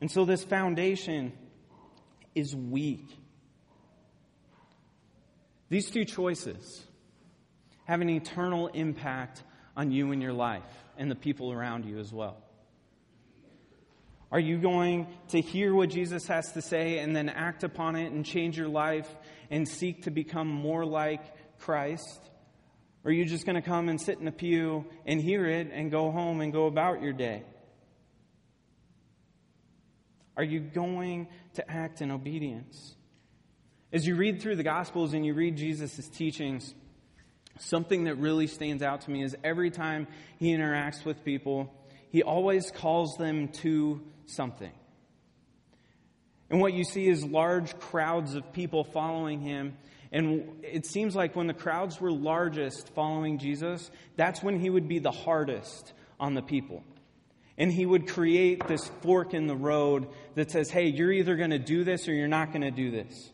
And 0.01 0.11
so 0.11 0.25
this 0.25 0.43
foundation 0.43 1.33
is 2.35 2.53
weak. 2.57 3.07
These 5.69 5.93
two 5.93 6.05
choices 6.05 6.83
have 7.85 8.01
an 8.01 8.11
eternal 8.11 8.67
impact 8.67 9.45
on 9.77 9.93
you 9.93 10.11
and 10.11 10.21
your 10.21 10.33
life 10.33 10.85
and 10.99 11.09
the 11.09 11.15
people 11.15 11.53
around 11.53 11.85
you 11.85 12.01
as 12.01 12.13
well. 12.13 12.43
Are 14.33 14.41
you 14.41 14.57
going 14.57 15.09
to 15.29 15.43
hear 15.43 15.75
what 15.75 15.91
Jesus 15.91 16.27
has 16.29 16.53
to 16.53 16.63
say 16.63 16.99
and 16.99 17.15
then 17.15 17.29
act 17.29 17.65
upon 17.65 17.97
it 17.97 18.13
and 18.13 18.25
change 18.25 18.57
your 18.57 18.69
life 18.69 19.09
and 19.51 19.69
seek 19.69 20.05
to 20.05 20.11
become 20.11 20.49
more 20.49 20.87
like 20.87 21.21
Christ? 21.59 22.31
Or 23.05 23.11
are 23.11 23.13
you 23.13 23.27
just 23.27 23.45
going 23.45 23.57
to 23.57 23.63
come 23.63 23.91
and 23.91 24.01
sit 24.01 24.19
in 24.19 24.27
a 24.27 24.33
pew 24.33 24.87
and 25.05 25.21
hear 25.21 25.45
it 25.47 25.71
and 25.71 25.91
go 25.91 26.11
home 26.11 26.41
and 26.41 26.51
go 26.51 26.65
about 26.65 27.03
your 27.03 27.13
day? 27.13 27.43
Are 30.35 30.45
you 30.45 30.61
going 30.61 31.29
to 31.55 31.71
act 31.71 32.01
in 32.01 32.11
obedience? 32.11 32.97
As 33.93 34.07
you 34.07 34.15
read 34.15 34.41
through 34.41 34.57
the 34.57 34.63
Gospels 34.63 35.13
and 35.13 35.27
you 35.27 35.35
read 35.35 35.59
Jesus' 35.59 36.09
teachings, 36.09 36.75
something 37.59 38.05
that 38.05 38.15
really 38.15 38.47
stands 38.47 38.83
out 38.83 39.03
to 39.03 39.11
me 39.11 39.23
is 39.23 39.37
every 39.45 39.71
time 39.71 40.07
he 40.39 40.55
interacts 40.55 41.05
with 41.05 41.23
people, 41.23 41.71
he 42.09 42.23
always 42.23 42.71
calls 42.71 43.15
them 43.19 43.49
to 43.49 44.01
something. 44.27 44.73
And 46.51 46.61
what 46.61 46.75
you 46.75 46.85
see 46.85 47.09
is 47.09 47.25
large 47.25 47.79
crowds 47.79 48.35
of 48.35 48.53
people 48.53 48.85
following 48.85 49.41
him. 49.41 49.77
And 50.13 50.63
it 50.63 50.85
seems 50.85 51.17
like 51.17 51.35
when 51.35 51.47
the 51.47 51.55
crowds 51.55 51.99
were 52.01 52.13
largest 52.13 52.91
following 52.95 53.39
Jesus, 53.39 53.91
that's 54.17 54.43
when 54.43 54.61
he 54.61 54.69
would 54.69 54.87
be 54.87 54.99
the 54.99 55.11
hardest 55.11 55.95
on 56.21 56.35
the 56.35 56.43
people. 56.43 56.85
And 57.57 57.73
he 57.73 57.87
would 57.87 58.09
create 58.09 58.67
this 58.69 58.91
fork 59.01 59.33
in 59.33 59.47
the 59.47 59.57
road 59.57 60.09
that 60.35 60.51
says, 60.51 60.71
hey, 60.71 60.89
you're 60.89 61.13
either 61.13 61.37
going 61.37 61.51
to 61.51 61.59
do 61.59 61.85
this 61.85 62.09
or 62.09 62.13
you're 62.13 62.29
not 62.29 62.49
going 62.53 62.63
to 62.63 62.71
do 62.71 62.91
this. 62.91 63.31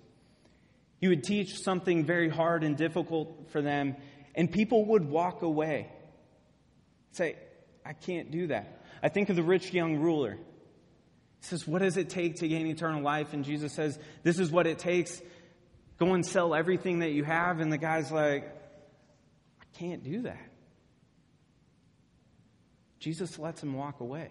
He 1.00 1.08
would 1.08 1.22
teach 1.22 1.58
something 1.62 2.04
very 2.04 2.28
hard 2.28 2.64
and 2.64 2.76
difficult 2.76 3.50
for 3.50 3.62
them, 3.62 3.96
and 4.34 4.50
people 4.50 4.84
would 4.86 5.04
walk 5.08 5.42
away. 5.42 5.90
Say, 7.12 7.36
I 7.84 7.92
can't 7.92 8.30
do 8.30 8.48
that. 8.48 8.82
I 9.02 9.08
think 9.08 9.28
of 9.28 9.36
the 9.36 9.42
rich 9.42 9.72
young 9.72 9.96
ruler. 9.96 10.38
He 11.40 11.46
says, 11.46 11.66
What 11.66 11.82
does 11.82 11.96
it 11.96 12.10
take 12.10 12.36
to 12.36 12.48
gain 12.48 12.66
eternal 12.66 13.02
life? 13.02 13.32
And 13.32 13.44
Jesus 13.44 13.72
says, 13.72 13.98
This 14.22 14.38
is 14.38 14.50
what 14.50 14.66
it 14.66 14.78
takes. 14.78 15.20
Go 15.98 16.14
and 16.14 16.24
sell 16.24 16.54
everything 16.54 17.00
that 17.00 17.10
you 17.10 17.24
have. 17.24 17.60
And 17.60 17.72
the 17.72 17.78
guy's 17.78 18.10
like, 18.12 18.44
I 19.60 19.78
can't 19.78 20.02
do 20.02 20.22
that. 20.22 20.48
Jesus 23.00 23.38
lets 23.38 23.62
him 23.62 23.74
walk 23.74 24.00
away. 24.00 24.30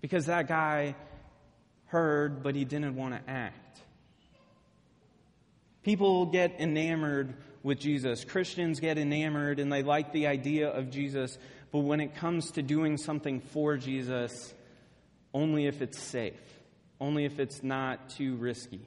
Because 0.00 0.26
that 0.26 0.48
guy 0.48 0.96
heard, 1.86 2.42
but 2.42 2.54
he 2.54 2.64
didn't 2.64 2.96
want 2.96 3.14
to 3.14 3.30
act. 3.30 3.80
People 5.82 6.26
get 6.26 6.60
enamored 6.60 7.34
with 7.62 7.78
Jesus. 7.78 8.24
Christians 8.24 8.80
get 8.80 8.98
enamored 8.98 9.58
and 9.58 9.72
they 9.72 9.82
like 9.82 10.12
the 10.12 10.26
idea 10.26 10.68
of 10.68 10.90
Jesus, 10.90 11.38
but 11.74 11.80
when 11.80 11.98
it 11.98 12.14
comes 12.14 12.52
to 12.52 12.62
doing 12.62 12.96
something 12.96 13.40
for 13.40 13.76
Jesus, 13.76 14.54
only 15.32 15.66
if 15.66 15.82
it's 15.82 15.98
safe, 15.98 16.38
only 17.00 17.24
if 17.24 17.40
it's 17.40 17.64
not 17.64 18.10
too 18.10 18.36
risky. 18.36 18.86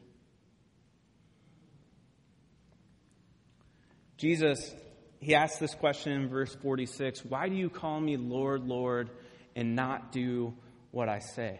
Jesus, 4.15 4.73
he 5.19 5.35
asks 5.35 5.57
this 5.57 5.75
question 5.75 6.13
in 6.13 6.29
verse 6.29 6.55
46 6.55 7.25
Why 7.25 7.49
do 7.49 7.55
you 7.55 7.69
call 7.69 7.99
me 7.99 8.15
Lord, 8.15 8.63
Lord, 8.65 9.09
and 9.53 9.75
not 9.75 10.13
do 10.13 10.53
what 10.91 11.09
I 11.09 11.19
say? 11.19 11.59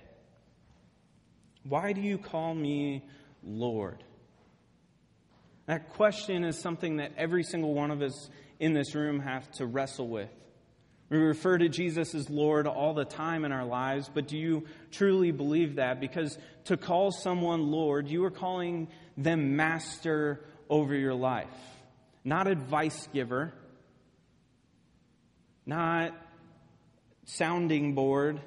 Why 1.63 1.91
do 1.91 2.00
you 2.00 2.17
call 2.17 2.55
me 2.55 3.03
Lord? 3.43 4.01
That 5.65 5.89
question 5.89 6.46
is 6.46 6.57
something 6.57 6.98
that 6.98 7.12
every 7.17 7.43
single 7.43 7.74
one 7.74 7.91
of 7.91 8.01
us 8.01 8.29
in 8.62 8.72
this 8.72 8.96
room 8.96 9.19
have 9.19 9.51
to 9.55 9.65
wrestle 9.65 10.07
with. 10.07 10.29
We 11.10 11.18
refer 11.18 11.58
to 11.58 11.70
Jesus 11.70 12.14
as 12.14 12.30
Lord 12.30 12.68
all 12.68 12.94
the 12.94 13.06
time 13.06 13.46
in 13.46 13.54
our 13.54 13.66
lives, 13.66 14.10
but 14.14 14.28
do 14.28 14.38
you 14.38 14.66
truly 14.92 15.32
believe 15.32 15.76
that? 15.76 16.02
Because 16.02 16.38
to 16.66 16.76
call 16.76 17.12
someone 17.12 17.72
Lord, 17.72 18.10
you 18.10 18.26
are 18.26 18.32
calling 18.32 18.90
them 19.16 19.56
master 19.56 20.44
over 20.70 20.94
your 20.94 21.14
life, 21.14 21.48
not 22.26 22.48
advice 22.48 23.08
giver, 23.14 23.54
not 25.66 26.14
sounding 27.24 27.94
board. 27.94 28.42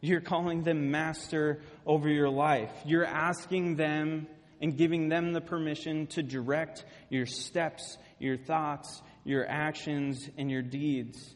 You're 0.00 0.20
calling 0.20 0.62
them 0.62 0.92
master 0.92 1.62
over 1.84 2.08
your 2.08 2.28
life. 2.28 2.70
You're 2.84 3.06
asking 3.06 3.76
them 3.76 4.28
and 4.60 4.76
giving 4.76 5.08
them 5.08 5.32
the 5.32 5.40
permission 5.40 6.06
to 6.08 6.22
direct 6.22 6.84
your 7.08 7.26
steps, 7.26 7.98
your 8.18 8.36
thoughts, 8.36 9.02
your 9.24 9.48
actions, 9.48 10.28
and 10.38 10.50
your 10.50 10.62
deeds. 10.62 11.34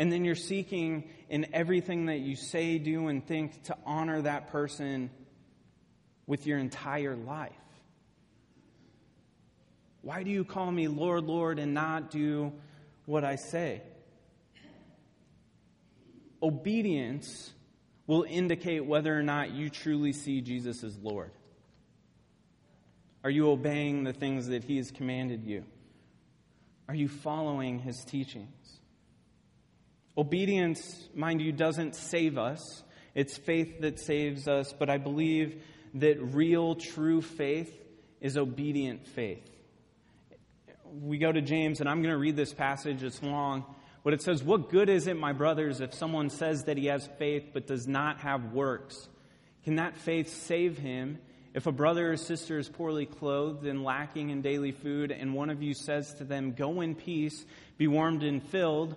And 0.00 0.10
then 0.10 0.24
you're 0.24 0.34
seeking 0.34 1.10
in 1.28 1.48
everything 1.52 2.06
that 2.06 2.20
you 2.20 2.34
say, 2.34 2.78
do, 2.78 3.08
and 3.08 3.22
think 3.22 3.64
to 3.64 3.76
honor 3.84 4.22
that 4.22 4.50
person 4.50 5.10
with 6.26 6.46
your 6.46 6.56
entire 6.56 7.14
life. 7.14 7.52
Why 10.00 10.22
do 10.22 10.30
you 10.30 10.42
call 10.42 10.72
me 10.72 10.88
Lord, 10.88 11.24
Lord, 11.24 11.58
and 11.58 11.74
not 11.74 12.10
do 12.10 12.50
what 13.04 13.24
I 13.24 13.36
say? 13.36 13.82
Obedience 16.42 17.52
will 18.06 18.24
indicate 18.26 18.86
whether 18.86 19.14
or 19.14 19.22
not 19.22 19.50
you 19.50 19.68
truly 19.68 20.14
see 20.14 20.40
Jesus 20.40 20.82
as 20.82 20.96
Lord. 20.96 21.32
Are 23.22 23.28
you 23.28 23.50
obeying 23.50 24.04
the 24.04 24.14
things 24.14 24.46
that 24.46 24.64
He 24.64 24.78
has 24.78 24.90
commanded 24.90 25.44
you? 25.44 25.62
Are 26.88 26.94
you 26.94 27.06
following 27.06 27.80
His 27.80 28.02
teachings? 28.02 28.48
Obedience, 30.16 31.08
mind 31.14 31.40
you, 31.40 31.52
doesn't 31.52 31.94
save 31.94 32.36
us. 32.36 32.82
It's 33.14 33.36
faith 33.36 33.80
that 33.80 34.00
saves 34.00 34.48
us, 34.48 34.74
but 34.76 34.90
I 34.90 34.98
believe 34.98 35.62
that 35.94 36.20
real, 36.20 36.74
true 36.74 37.20
faith 37.20 37.72
is 38.20 38.36
obedient 38.36 39.06
faith. 39.06 39.48
We 41.00 41.18
go 41.18 41.30
to 41.30 41.40
James, 41.40 41.80
and 41.80 41.88
I'm 41.88 42.02
going 42.02 42.12
to 42.12 42.18
read 42.18 42.36
this 42.36 42.52
passage. 42.52 43.02
It's 43.02 43.22
long, 43.22 43.64
but 44.02 44.12
it 44.12 44.22
says, 44.22 44.42
What 44.42 44.70
good 44.70 44.88
is 44.88 45.06
it, 45.06 45.16
my 45.16 45.32
brothers, 45.32 45.80
if 45.80 45.94
someone 45.94 46.30
says 46.30 46.64
that 46.64 46.76
he 46.76 46.86
has 46.86 47.08
faith 47.18 47.50
but 47.52 47.66
does 47.66 47.86
not 47.86 48.20
have 48.20 48.52
works? 48.52 49.08
Can 49.64 49.76
that 49.76 49.96
faith 49.96 50.28
save 50.28 50.78
him? 50.78 51.18
If 51.52 51.66
a 51.66 51.72
brother 51.72 52.12
or 52.12 52.16
sister 52.16 52.58
is 52.58 52.68
poorly 52.68 53.06
clothed 53.06 53.66
and 53.66 53.82
lacking 53.82 54.30
in 54.30 54.40
daily 54.40 54.70
food, 54.70 55.10
and 55.10 55.34
one 55.34 55.50
of 55.50 55.62
you 55.62 55.74
says 55.74 56.14
to 56.14 56.24
them, 56.24 56.52
Go 56.52 56.80
in 56.80 56.94
peace, 56.94 57.44
be 57.76 57.88
warmed 57.88 58.22
and 58.22 58.42
filled, 58.42 58.96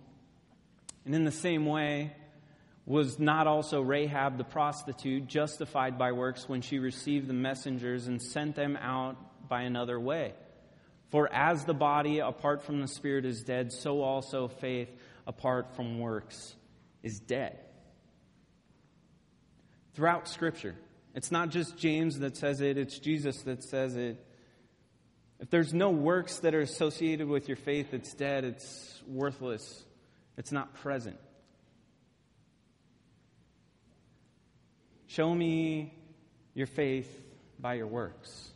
And 1.05 1.15
in 1.15 1.23
the 1.23 1.31
same 1.31 1.65
way, 1.65 2.13
was 2.85 3.19
not 3.19 3.47
also 3.47 3.81
Rahab 3.81 4.37
the 4.37 4.43
prostitute 4.43 5.27
justified 5.27 5.97
by 5.97 6.11
works 6.11 6.49
when 6.49 6.61
she 6.61 6.79
received 6.79 7.27
the 7.27 7.33
messengers 7.33 8.07
and 8.07 8.21
sent 8.21 8.55
them 8.55 8.75
out 8.75 9.17
by 9.47 9.61
another 9.61 9.99
way? 9.99 10.33
For 11.09 11.31
as 11.31 11.65
the 11.65 11.73
body 11.73 12.19
apart 12.19 12.63
from 12.63 12.81
the 12.81 12.87
spirit 12.87 13.25
is 13.25 13.43
dead, 13.43 13.71
so 13.71 14.01
also 14.01 14.47
faith 14.47 14.89
apart 15.27 15.75
from 15.75 15.99
works 15.99 16.55
is 17.03 17.19
dead. 17.19 17.59
Throughout 19.93 20.27
Scripture, 20.27 20.75
it's 21.13 21.31
not 21.31 21.49
just 21.49 21.77
James 21.77 22.19
that 22.19 22.37
says 22.37 22.61
it, 22.61 22.77
it's 22.77 22.97
Jesus 22.97 23.41
that 23.41 23.63
says 23.63 23.95
it. 23.95 24.25
If 25.39 25.49
there's 25.49 25.73
no 25.73 25.89
works 25.89 26.39
that 26.39 26.55
are 26.55 26.61
associated 26.61 27.27
with 27.27 27.49
your 27.49 27.57
faith, 27.57 27.93
it's 27.93 28.13
dead, 28.13 28.45
it's 28.45 29.01
worthless. 29.07 29.83
It's 30.37 30.51
not 30.51 30.73
present. 30.75 31.17
Show 35.07 35.33
me 35.33 35.93
your 36.53 36.67
faith 36.67 37.21
by 37.59 37.73
your 37.75 37.87
works. 37.87 38.49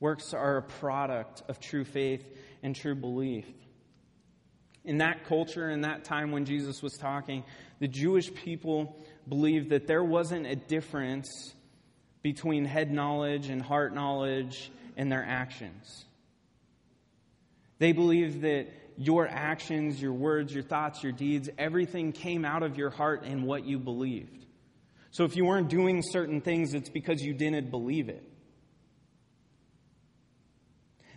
Works 0.00 0.32
are 0.32 0.58
a 0.58 0.62
product 0.62 1.42
of 1.48 1.60
true 1.60 1.84
faith 1.84 2.24
and 2.62 2.74
true 2.74 2.94
belief. 2.94 3.46
In 4.84 4.98
that 4.98 5.24
culture, 5.24 5.68
in 5.68 5.82
that 5.82 6.04
time 6.04 6.30
when 6.30 6.44
Jesus 6.44 6.82
was 6.82 6.94
talking, 6.94 7.44
the 7.80 7.88
Jewish 7.88 8.32
people 8.32 8.96
believed 9.28 9.70
that 9.70 9.86
there 9.86 10.02
wasn't 10.02 10.46
a 10.46 10.56
difference 10.56 11.52
between 12.22 12.64
head 12.64 12.90
knowledge 12.90 13.48
and 13.48 13.60
heart 13.60 13.94
knowledge 13.94 14.70
and 14.96 15.12
their 15.12 15.24
actions. 15.24 16.04
They 17.78 17.92
believed 17.92 18.40
that 18.42 18.68
your 18.98 19.28
actions, 19.28 20.02
your 20.02 20.12
words, 20.12 20.52
your 20.52 20.64
thoughts, 20.64 21.04
your 21.04 21.12
deeds, 21.12 21.48
everything 21.56 22.10
came 22.10 22.44
out 22.44 22.64
of 22.64 22.76
your 22.76 22.90
heart 22.90 23.22
and 23.24 23.44
what 23.44 23.64
you 23.64 23.78
believed. 23.78 24.44
So 25.12 25.24
if 25.24 25.36
you 25.36 25.44
weren't 25.44 25.70
doing 25.70 26.02
certain 26.02 26.40
things, 26.40 26.74
it's 26.74 26.90
because 26.90 27.22
you 27.22 27.32
didn't 27.32 27.70
believe 27.70 28.08
it. 28.08 28.24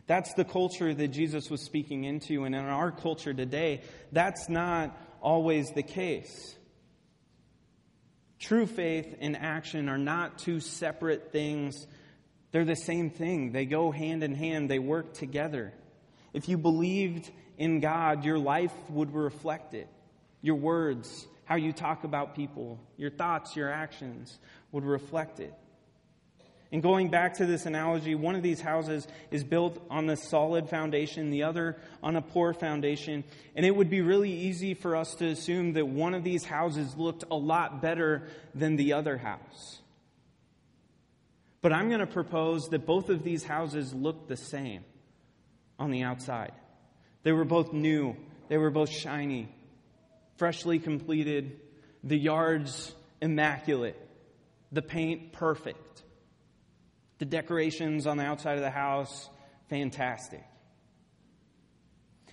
That's 0.06 0.34
the 0.36 0.46
culture 0.46 0.94
that 0.94 1.08
Jesus 1.08 1.50
was 1.50 1.64
speaking 1.64 2.04
into, 2.04 2.44
and 2.44 2.54
in 2.54 2.66
our 2.66 2.92
culture 2.92 3.34
today, 3.34 3.82
that's 4.12 4.48
not 4.48 4.96
always 5.20 5.72
the 5.72 5.84
case. 5.84 6.56
True 8.40 8.66
faith 8.66 9.16
and 9.20 9.38
action 9.38 9.90
are 9.90 9.98
not 9.98 10.38
two 10.38 10.60
separate 10.60 11.32
things. 11.32 11.88
They're 12.52 12.66
the 12.66 12.76
same 12.76 13.10
thing. 13.10 13.52
They 13.52 13.66
go 13.66 13.92
hand 13.92 14.24
in 14.24 14.36
hand, 14.36 14.70
they 14.70 14.80
work 14.80 15.14
together. 15.14 15.74
If 16.34 16.48
you 16.48 16.58
believed 16.58 17.30
in 17.58 17.80
God, 17.80 18.24
your 18.24 18.40
life 18.40 18.74
would 18.90 19.14
reflect 19.14 19.74
it. 19.74 19.88
Your 20.42 20.56
words, 20.56 21.28
how 21.46 21.56
you 21.56 21.74
talk 21.74 22.04
about 22.04 22.36
people, 22.36 22.80
your 22.98 23.12
thoughts, 23.12 23.56
your 23.56 23.72
actions 23.72 24.40
would 24.72 24.86
reflect 24.86 25.40
it. 25.40 25.54
And 26.72 26.82
going 26.82 27.10
back 27.10 27.34
to 27.36 27.46
this 27.46 27.66
analogy, 27.66 28.16
one 28.16 28.36
of 28.36 28.44
these 28.44 28.62
houses 28.62 29.06
is 29.30 29.44
built 29.44 29.86
on 29.90 30.10
a 30.10 30.16
solid 30.16 30.70
foundation, 30.70 31.30
the 31.30 31.44
other 31.44 31.78
on 32.02 32.16
a 32.16 32.22
poor 32.22 32.54
foundation. 32.54 33.26
And 33.58 33.66
it 33.66 33.76
would 33.76 33.90
be 33.90 34.00
really 34.00 34.32
easy 34.32 34.74
for 34.74 34.96
us 34.96 35.14
to 35.16 35.28
assume 35.28 35.74
that 35.74 35.86
one 35.86 36.14
of 36.14 36.24
these 36.24 36.46
houses 36.46 36.96
looked 36.96 37.26
a 37.30 37.36
lot 37.36 37.82
better 37.82 38.24
than 38.56 38.78
the 38.78 38.94
other 38.94 39.18
house. 39.18 39.82
But 41.62 41.74
I'm 41.74 41.90
going 41.90 42.00
to 42.00 42.08
propose 42.08 42.70
that 42.70 42.86
both 42.86 43.10
of 43.10 43.24
these 43.24 43.44
houses 43.44 43.94
look 43.94 44.30
the 44.30 44.38
same 44.38 44.86
on 45.82 45.90
the 45.92 46.04
outside. 46.04 46.52
They 47.24 47.32
were 47.32 47.46
both 47.46 47.74
new, 47.74 48.16
they 48.48 48.58
were 48.58 48.70
both 48.70 48.90
shiny, 48.90 49.50
freshly 50.38 50.80
completed, 50.80 51.60
the 52.04 52.18
yards 52.18 52.94
immaculate, 53.22 53.98
the 54.72 54.82
paint 54.82 55.34
perfect, 55.34 56.04
the 57.18 57.26
decorations 57.26 58.06
on 58.06 58.18
the 58.18 58.24
outside 58.24 58.58
of 58.58 58.64
the 58.64 58.72
house 58.72 59.30
fantastic. 59.70 60.44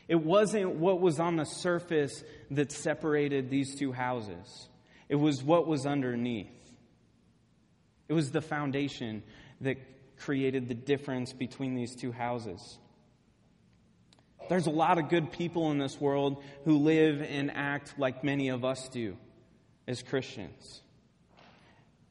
It 0.08 0.22
wasn't 0.22 0.76
what 0.76 1.00
was 1.00 1.20
on 1.20 1.36
the 1.36 1.44
surface 1.44 2.24
that 2.50 2.72
separated 2.72 3.48
these 3.48 3.78
two 3.78 3.92
houses. 3.92 4.68
It 5.08 5.16
was 5.16 5.42
what 5.42 5.66
was 5.66 5.86
underneath. 5.86 6.50
It 8.08 8.12
was 8.12 8.30
the 8.30 8.40
foundation 8.40 9.22
that 9.60 9.76
created 10.18 10.68
the 10.68 10.74
difference 10.74 11.32
between 11.32 11.74
these 11.74 11.94
two 11.94 12.10
houses. 12.10 12.78
There's 14.48 14.66
a 14.66 14.70
lot 14.70 14.98
of 14.98 15.08
good 15.08 15.32
people 15.32 15.70
in 15.70 15.78
this 15.78 16.00
world 16.00 16.42
who 16.64 16.78
live 16.78 17.20
and 17.22 17.50
act 17.50 17.98
like 17.98 18.24
many 18.24 18.48
of 18.48 18.64
us 18.64 18.88
do 18.88 19.16
as 19.86 20.02
Christians. 20.02 20.82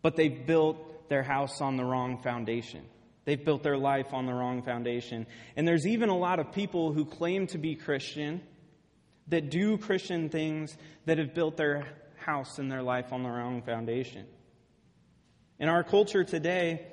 But 0.01 0.15
they've 0.15 0.45
built 0.45 1.09
their 1.09 1.23
house 1.23 1.61
on 1.61 1.77
the 1.77 1.85
wrong 1.85 2.17
foundation. 2.21 2.83
They've 3.25 3.43
built 3.43 3.63
their 3.63 3.77
life 3.77 4.13
on 4.13 4.25
the 4.25 4.33
wrong 4.33 4.61
foundation. 4.61 5.27
And 5.55 5.67
there's 5.67 5.85
even 5.85 6.09
a 6.09 6.17
lot 6.17 6.39
of 6.39 6.51
people 6.53 6.93
who 6.93 7.05
claim 7.05 7.47
to 7.47 7.57
be 7.57 7.75
Christian, 7.75 8.41
that 9.27 9.49
do 9.49 9.77
Christian 9.77 10.29
things 10.29 10.77
that 11.05 11.17
have 11.17 11.33
built 11.33 11.57
their 11.57 11.85
house 12.17 12.59
and 12.59 12.71
their 12.71 12.83
life 12.83 13.11
on 13.11 13.23
the 13.23 13.29
wrong 13.29 13.61
foundation. 13.61 14.25
In 15.59 15.69
our 15.69 15.83
culture 15.83 16.23
today, 16.23 16.87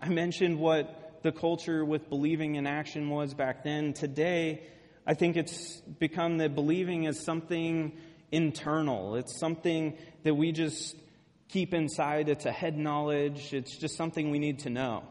I 0.00 0.08
mentioned 0.08 0.58
what 0.58 1.20
the 1.22 1.32
culture 1.32 1.84
with 1.84 2.08
believing 2.08 2.54
in 2.54 2.66
action 2.66 3.10
was 3.10 3.34
back 3.34 3.64
then. 3.64 3.92
Today, 3.92 4.62
I 5.06 5.14
think 5.14 5.36
it's 5.36 5.80
become 5.80 6.38
that 6.38 6.54
believing 6.54 7.04
is 7.04 7.24
something 7.24 7.96
internal. 8.32 9.14
It's 9.14 9.38
something 9.38 9.96
that 10.24 10.34
we 10.34 10.52
just 10.52 10.96
keep 11.48 11.72
inside. 11.74 12.28
It's 12.28 12.44
a 12.44 12.52
head 12.52 12.76
knowledge. 12.76 13.52
It's 13.52 13.76
just 13.76 13.96
something 13.96 14.30
we 14.30 14.38
need 14.38 14.60
to 14.60 14.70
know. 14.70 15.04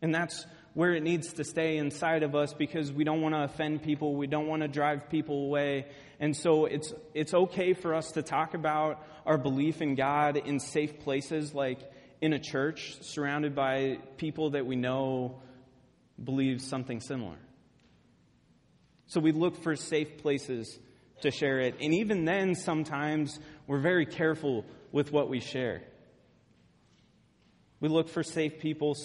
And 0.00 0.12
that's 0.12 0.44
where 0.74 0.94
it 0.94 1.02
needs 1.02 1.34
to 1.34 1.44
stay 1.44 1.76
inside 1.76 2.22
of 2.22 2.34
us 2.34 2.54
because 2.54 2.90
we 2.90 3.04
don't 3.04 3.20
want 3.20 3.34
to 3.34 3.44
offend 3.44 3.82
people. 3.82 4.16
We 4.16 4.26
don't 4.26 4.46
want 4.46 4.62
to 4.62 4.68
drive 4.68 5.10
people 5.10 5.44
away. 5.44 5.86
And 6.18 6.36
so 6.36 6.64
it's, 6.64 6.92
it's 7.14 7.34
okay 7.34 7.74
for 7.74 7.94
us 7.94 8.12
to 8.12 8.22
talk 8.22 8.54
about 8.54 9.04
our 9.26 9.38
belief 9.38 9.80
in 9.80 9.94
God 9.94 10.36
in 10.36 10.58
safe 10.58 11.00
places, 11.00 11.54
like 11.54 11.78
in 12.20 12.32
a 12.32 12.38
church 12.38 12.96
surrounded 13.02 13.54
by 13.54 13.98
people 14.16 14.50
that 14.50 14.66
we 14.66 14.76
know 14.76 15.40
believe 16.22 16.62
something 16.62 17.00
similar. 17.00 17.36
So 19.12 19.20
we 19.20 19.32
look 19.32 19.62
for 19.62 19.76
safe 19.76 20.22
places 20.22 20.78
to 21.20 21.30
share 21.30 21.60
it. 21.60 21.74
And 21.82 21.92
even 21.92 22.24
then, 22.24 22.54
sometimes 22.54 23.38
we're 23.66 23.78
very 23.78 24.06
careful 24.06 24.64
with 24.90 25.12
what 25.12 25.28
we 25.28 25.38
share. 25.38 25.82
We 27.78 27.90
look 27.90 28.08
for 28.08 28.22
safe 28.22 28.58
people 28.58 28.96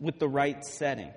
with 0.00 0.18
the 0.18 0.26
right 0.26 0.64
setting. 0.64 1.12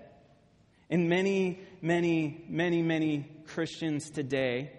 And 0.92 1.10
many, 1.10 1.60
many, 1.82 2.46
many, 2.48 2.84
many 2.84 3.28
Christians 3.48 4.12
today, 4.12 4.74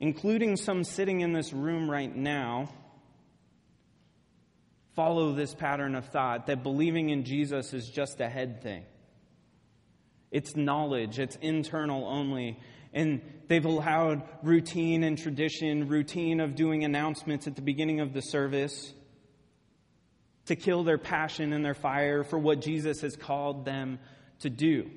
including 0.00 0.56
some 0.56 0.82
sitting 0.82 1.20
in 1.20 1.32
this 1.32 1.52
room 1.52 1.88
right 1.88 2.14
now, 2.14 2.68
follow 4.96 5.34
this 5.34 5.54
pattern 5.54 5.94
of 5.94 6.06
thought 6.06 6.48
that 6.48 6.64
believing 6.64 7.10
in 7.10 7.22
Jesus 7.22 7.72
is 7.72 7.88
just 7.88 8.20
a 8.20 8.28
head 8.28 8.60
thing. 8.60 8.82
It's 10.36 10.54
knowledge, 10.54 11.18
it's 11.18 11.36
internal 11.36 12.06
only. 12.06 12.60
And 12.92 13.22
they've 13.48 13.64
allowed 13.64 14.22
routine 14.42 15.02
and 15.02 15.16
tradition, 15.16 15.88
routine 15.88 16.40
of 16.40 16.54
doing 16.54 16.84
announcements 16.84 17.46
at 17.46 17.56
the 17.56 17.62
beginning 17.62 18.00
of 18.00 18.12
the 18.12 18.20
service, 18.20 18.92
to 20.44 20.54
kill 20.54 20.84
their 20.84 20.98
passion 20.98 21.54
and 21.54 21.64
their 21.64 21.72
fire 21.72 22.22
for 22.22 22.38
what 22.38 22.60
Jesus 22.60 23.00
has 23.00 23.16
called 23.16 23.64
them 23.64 23.98
to 24.40 24.50
do. 24.50 24.90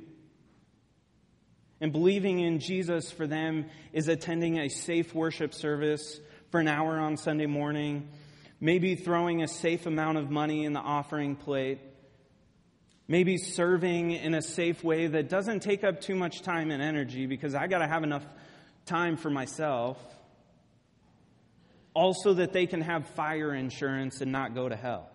And 1.79 1.93
believing 1.93 2.41
in 2.41 2.59
Jesus 2.59 3.09
for 3.09 3.25
them 3.25 3.67
is 3.93 4.09
attending 4.09 4.59
a 4.59 4.67
safe 4.67 5.15
worship 5.15 5.53
service 5.53 6.19
for 6.51 6.59
an 6.59 6.67
hour 6.67 6.99
on 6.99 7.15
Sunday 7.15 7.45
morning, 7.45 8.09
maybe 8.59 8.95
throwing 8.95 9.41
a 9.41 9.47
safe 9.47 9.85
amount 9.85 10.17
of 10.17 10.29
money 10.29 10.65
in 10.65 10.73
the 10.73 10.81
offering 10.81 11.37
plate, 11.37 11.79
maybe 13.09 13.37
serving 13.37 14.11
in 14.11 14.35
a 14.35 14.41
safe 14.41 14.83
way 14.83 15.07
that 15.07 15.27
doesn't 15.27 15.61
take 15.61 15.83
up 15.83 15.99
too 15.99 16.15
much 16.15 16.43
time 16.43 16.69
and 16.69 16.81
energy 16.81 17.25
because 17.25 17.55
I 17.55 17.65
got 17.65 17.79
to 17.79 17.87
have 17.87 18.03
enough 18.03 18.23
time 18.85 19.17
for 19.17 19.31
myself. 19.31 19.97
Also, 21.95 22.35
that 22.35 22.53
they 22.53 22.67
can 22.67 22.81
have 22.81 23.07
fire 23.09 23.53
insurance 23.53 24.21
and 24.21 24.31
not 24.31 24.53
go 24.53 24.69
to 24.69 24.75
hell. 24.75 25.09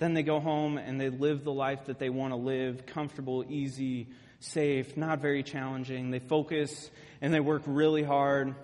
Then 0.00 0.12
they 0.12 0.24
go 0.24 0.40
home 0.40 0.76
and 0.76 1.00
they 1.00 1.08
live 1.08 1.44
the 1.44 1.52
life 1.52 1.86
that 1.86 2.00
they 2.00 2.10
want 2.10 2.32
to 2.32 2.36
live 2.36 2.84
comfortable, 2.84 3.44
easy, 3.48 4.08
safe, 4.40 4.96
not 4.96 5.20
very 5.20 5.44
challenging. 5.44 6.10
They 6.10 6.18
focus 6.18 6.90
and 7.20 7.32
they 7.32 7.40
work 7.40 7.62
really 7.66 8.02
hard, 8.02 8.56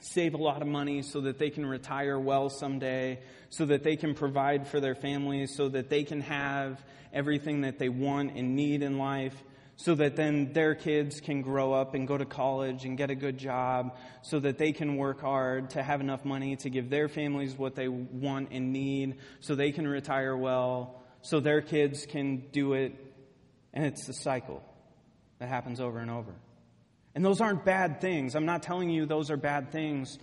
save 0.00 0.34
a 0.34 0.38
lot 0.38 0.62
of 0.62 0.68
money 0.68 1.02
so 1.02 1.22
that 1.22 1.38
they 1.38 1.50
can 1.50 1.66
retire 1.66 2.18
well 2.18 2.48
someday, 2.50 3.20
so 3.50 3.66
that 3.66 3.82
they 3.82 3.96
can 3.96 4.14
provide 4.14 4.68
for 4.68 4.80
their 4.80 4.94
families, 4.94 5.54
so 5.56 5.68
that 5.68 5.90
they 5.90 6.04
can 6.04 6.20
have 6.20 6.84
everything 7.12 7.62
that 7.62 7.78
they 7.78 7.88
want 7.88 8.36
and 8.36 8.56
need 8.56 8.82
in 8.82 8.98
life 8.98 9.34
so 9.76 9.94
that 9.94 10.16
then 10.16 10.52
their 10.52 10.74
kids 10.74 11.20
can 11.20 11.42
grow 11.42 11.72
up 11.72 11.94
and 11.94 12.08
go 12.08 12.16
to 12.16 12.24
college 12.24 12.84
and 12.84 12.96
get 12.96 13.10
a 13.10 13.14
good 13.14 13.38
job, 13.38 13.96
so 14.22 14.40
that 14.40 14.58
they 14.58 14.72
can 14.72 14.96
work 14.96 15.20
hard 15.20 15.70
to 15.70 15.82
have 15.82 16.00
enough 16.00 16.24
money 16.24 16.56
to 16.56 16.70
give 16.70 16.88
their 16.88 17.08
families 17.08 17.56
what 17.56 17.74
they 17.74 17.88
want 17.88 18.48
and 18.50 18.72
need, 18.72 19.18
so 19.40 19.54
they 19.54 19.72
can 19.72 19.86
retire 19.86 20.36
well, 20.36 21.02
so 21.20 21.40
their 21.40 21.60
kids 21.60 22.06
can 22.06 22.46
do 22.52 22.72
it. 22.72 22.94
And 23.74 23.84
it's 23.84 24.06
the 24.06 24.14
cycle 24.14 24.62
that 25.38 25.48
happens 25.48 25.78
over 25.78 25.98
and 25.98 26.10
over. 26.10 26.34
And 27.16 27.24
those 27.24 27.40
aren't 27.40 27.64
bad 27.64 28.02
things. 28.02 28.36
I'm 28.36 28.44
not 28.44 28.62
telling 28.62 28.90
you 28.90 29.06
those 29.06 29.30
are 29.30 29.38
bad 29.38 29.72
things, 29.72 30.18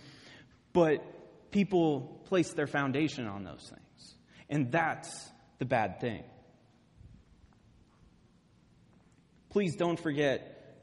but 0.73 1.49
people 1.49 2.21
place 2.25 2.53
their 2.53 2.67
foundation 2.67 3.25
on 3.25 3.43
those 3.43 3.67
things. 3.67 4.15
And 4.47 4.71
that's 4.71 5.31
the 5.57 5.65
bad 5.65 5.99
thing. 5.99 6.23
Please 9.49 9.75
don't 9.75 9.99
forget 9.99 10.77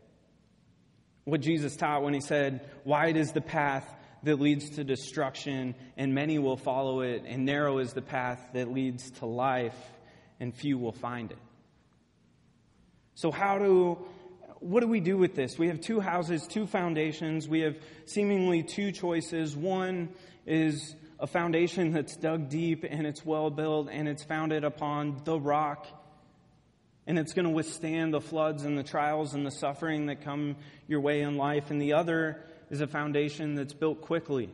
what 1.26 1.42
Jesus 1.42 1.76
taught 1.76 2.02
when 2.02 2.12
he 2.12 2.20
said, 2.20 2.68
Wide 2.84 3.16
is 3.16 3.30
the 3.30 3.40
path 3.40 3.88
that 4.24 4.40
leads 4.40 4.68
to 4.70 4.82
destruction, 4.82 5.76
and 5.96 6.12
many 6.12 6.40
will 6.40 6.56
follow 6.56 7.02
it, 7.02 7.22
and 7.24 7.44
narrow 7.44 7.78
is 7.78 7.92
the 7.92 8.02
path 8.02 8.40
that 8.54 8.72
leads 8.72 9.12
to 9.12 9.26
life, 9.26 9.78
and 10.40 10.56
few 10.56 10.76
will 10.76 10.90
find 10.90 11.30
it. 11.30 11.38
So, 13.14 13.30
how 13.30 13.58
do 13.58 13.98
what 14.60 14.80
do 14.80 14.88
we 14.88 15.00
do 15.00 15.16
with 15.16 15.34
this? 15.34 15.58
We 15.58 15.68
have 15.68 15.80
two 15.80 16.00
houses, 16.00 16.46
two 16.46 16.66
foundations. 16.66 17.48
We 17.48 17.60
have 17.60 17.76
seemingly 18.04 18.62
two 18.62 18.92
choices. 18.92 19.56
One 19.56 20.10
is 20.46 20.94
a 21.18 21.26
foundation 21.26 21.92
that's 21.92 22.16
dug 22.16 22.48
deep 22.48 22.84
and 22.88 23.06
it's 23.06 23.24
well 23.24 23.50
built 23.50 23.88
and 23.90 24.08
it's 24.08 24.22
founded 24.22 24.64
upon 24.64 25.22
the 25.24 25.38
rock 25.38 25.86
and 27.06 27.18
it's 27.18 27.32
going 27.32 27.44
to 27.44 27.50
withstand 27.50 28.14
the 28.14 28.20
floods 28.20 28.64
and 28.64 28.78
the 28.78 28.82
trials 28.82 29.34
and 29.34 29.44
the 29.44 29.50
suffering 29.50 30.06
that 30.06 30.22
come 30.22 30.56
your 30.86 31.00
way 31.00 31.22
in 31.22 31.36
life. 31.36 31.70
And 31.70 31.80
the 31.80 31.94
other 31.94 32.44
is 32.70 32.80
a 32.80 32.86
foundation 32.86 33.54
that's 33.54 33.74
built 33.74 34.02
quickly 34.02 34.50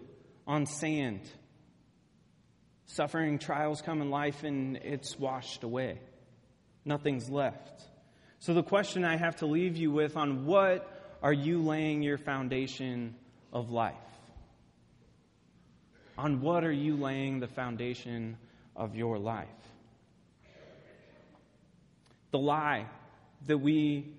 on 0.46 0.64
sand. 0.64 1.20
Suffering, 2.86 3.38
trials 3.38 3.82
come 3.82 4.00
in 4.00 4.10
life, 4.10 4.44
and 4.44 4.76
it's 4.76 5.18
washed 5.18 5.64
away. 5.64 5.98
Nothing's 6.84 7.28
left. 7.28 7.84
So, 8.38 8.54
the 8.54 8.62
question 8.62 9.04
I 9.04 9.16
have 9.16 9.36
to 9.36 9.46
leave 9.46 9.76
you 9.76 9.90
with 9.90 10.16
on 10.16 10.46
what 10.46 10.88
are 11.22 11.32
you 11.32 11.62
laying 11.62 12.02
your 12.02 12.18
foundation 12.18 13.14
of 13.52 13.70
life? 13.70 13.94
On 16.18 16.40
what 16.40 16.64
are 16.64 16.72
you 16.72 16.96
laying 16.96 17.40
the 17.40 17.48
foundation 17.48 18.36
of 18.74 18.94
your 18.94 19.18
life? 19.18 19.48
The 22.30 22.38
lie 22.38 22.86
that 23.46 23.58
we 23.58 24.12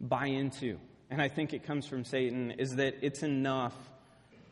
buy 0.00 0.26
into, 0.26 0.78
and 1.10 1.22
I 1.22 1.28
think 1.28 1.52
it 1.52 1.64
comes 1.64 1.86
from 1.86 2.04
Satan, 2.04 2.52
is 2.52 2.76
that 2.76 2.96
it's 3.02 3.22
enough 3.22 3.74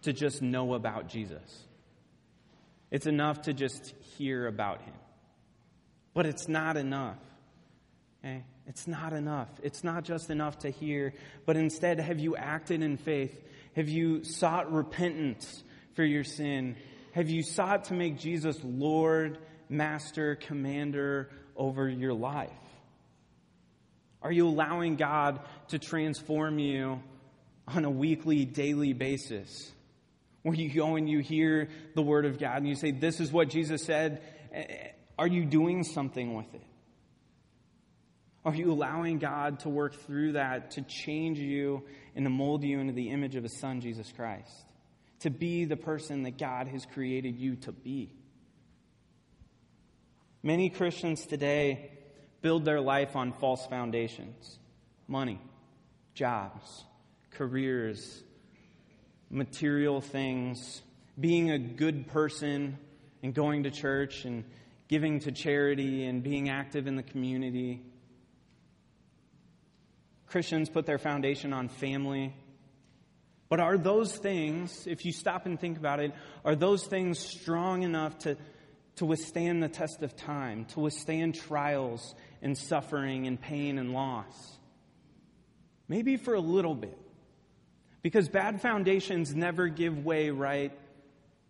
to 0.03 0.13
just 0.13 0.43
know 0.43 0.75
about 0.75 1.09
Jesus. 1.09 1.65
It's 2.91 3.07
enough 3.07 3.43
to 3.43 3.53
just 3.53 3.93
hear 4.17 4.47
about 4.47 4.83
him. 4.83 4.95
But 6.15 6.27
it's 6.27 6.49
not 6.49 6.77
enough. 6.77 7.19
Okay? 8.25 8.45
It's 8.69 8.87
not 8.87 9.15
enough. 9.15 9.49
It's 9.63 9.83
not 9.83 10.05
just 10.05 10.29
enough 10.29 10.59
to 10.59 10.71
hear, 10.71 11.15
but 11.47 11.57
instead, 11.57 11.99
have 11.99 12.21
you 12.21 12.37
acted 12.37 12.83
in 12.83 12.99
faith? 12.99 13.35
Have 13.75 13.89
you 13.89 14.25
sought 14.25 14.71
repentance 14.71 15.65
for 15.95 16.05
your 16.05 16.23
sin? 16.23 16.77
Have 17.13 17.31
you 17.31 17.43
sought 17.43 17.85
to 17.85 17.95
make 17.95 18.19
Jesus 18.19 18.59
Lord, 18.63 19.39
Master, 19.71 20.37
Commander 20.37 21.31
over 21.57 21.89
your 21.89 22.13
life? 22.13 22.51
Are 24.21 24.33
you 24.33 24.47
allowing 24.47 24.97
God 24.97 25.41
to 25.69 25.79
transform 25.79 26.59
you 26.59 27.01
on 27.67 27.87
a 27.87 27.91
weekly, 27.91 28.45
daily 28.45 28.93
basis? 28.93 29.73
Where 30.43 30.55
you 30.55 30.71
go 30.71 30.97
and 30.97 31.09
you 31.09 31.21
hear 31.21 31.71
the 31.95 32.03
Word 32.03 32.27
of 32.27 32.39
God 32.39 32.59
and 32.59 32.69
you 32.69 32.75
say, 32.75 32.91
This 32.91 33.19
is 33.19 33.33
what 33.33 33.49
Jesus 33.49 33.83
said. 33.83 34.21
Are 35.19 35.27
you 35.27 35.47
doing 35.47 35.85
something 35.85 36.35
with 36.35 36.53
it? 36.55 36.68
Are 38.49 38.55
you 38.55 38.73
allowing 38.73 39.19
God 39.19 39.61
to 39.61 39.69
work 39.69 39.95
through 40.07 40.33
that 40.33 40.71
to 40.71 40.81
change 40.81 41.39
you 41.39 41.83
and 42.17 42.25
to 42.25 42.31
mold 42.31 42.65
you 42.65 42.81
into 42.81 42.95
the 42.95 43.11
image 43.11 43.37
of 43.37 43.43
His 43.43 43.61
Son, 43.61 43.83
Jesus 43.83 44.11
Christ? 44.11 44.65
To 45.21 45.29
be 45.29 45.67
the 45.67 45.77
person 45.77 46.23
that 46.23 46.39
God 46.39 46.67
has 46.69 46.87
created 46.87 47.37
you 47.37 47.57
to 47.57 47.73
be. 47.73 48.11
Many 50.43 50.71
Christians 50.71 51.27
today 51.27 51.91
build 52.41 52.65
their 52.65 52.81
life 52.81 53.17
on 53.17 53.35
false 53.35 53.67
foundations 53.67 54.59
money, 55.07 55.43
jobs, 56.15 56.87
careers, 57.33 58.23
material 59.29 60.01
things, 60.01 60.81
being 61.21 61.51
a 61.51 61.59
good 61.59 62.07
person 62.07 62.79
and 63.23 63.35
going 63.35 63.65
to 63.65 63.71
church 63.71 64.25
and 64.25 64.43
giving 64.89 65.21
to 65.21 65.33
charity 65.33 66.07
and 66.07 66.23
being 66.23 66.49
active 66.49 66.87
in 66.87 66.97
the 66.97 67.03
community. 67.03 67.83
Christians 70.29 70.69
put 70.69 70.87
their 70.87 70.99
foundation 70.99 71.53
on 71.53 71.69
family. 71.69 72.35
But 73.49 73.61
are 73.61 73.79
those 73.79 74.15
things, 74.17 74.87
if 74.87 75.05
you 75.05 75.13
stop 75.13 75.47
and 75.47 75.59
think 75.59 75.79
about 75.79 76.01
it, 76.01 76.13
are 76.45 76.55
those 76.55 76.85
things 76.85 77.19
strong 77.19 77.83
enough 77.83 78.19
to, 78.21 78.37
to 78.97 79.07
withstand 79.07 79.63
the 79.63 79.69
test 79.69 80.03
of 80.03 80.15
time, 80.17 80.67
to 80.67 80.81
withstand 80.81 81.35
trials 81.35 82.15
and 82.43 82.57
suffering 82.57 83.27
and 83.27 83.41
pain 83.41 83.79
and 83.79 83.95
loss? 83.95 84.59
Maybe 85.89 86.17
for 86.19 86.35
a 86.35 86.41
little 86.41 86.75
bit. 86.75 86.99
Because 88.03 88.29
bad 88.29 88.61
foundations 88.61 89.35
never 89.35 89.69
give 89.69 90.05
way 90.05 90.31
right 90.31 90.73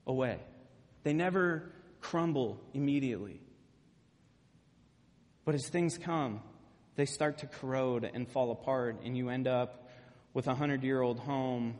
away, 0.06 0.38
they 1.02 1.12
never 1.12 1.70
crumble 2.00 2.60
immediately. 2.72 3.40
But 5.44 5.54
as 5.54 5.66
things 5.68 5.98
come, 5.98 6.42
they 6.98 7.06
start 7.06 7.38
to 7.38 7.46
corrode 7.46 8.10
and 8.12 8.28
fall 8.28 8.50
apart, 8.50 8.96
and 9.04 9.16
you 9.16 9.28
end 9.28 9.46
up 9.46 9.88
with 10.34 10.48
a 10.48 10.54
hundred 10.56 10.82
year 10.82 11.00
old 11.00 11.20
home 11.20 11.76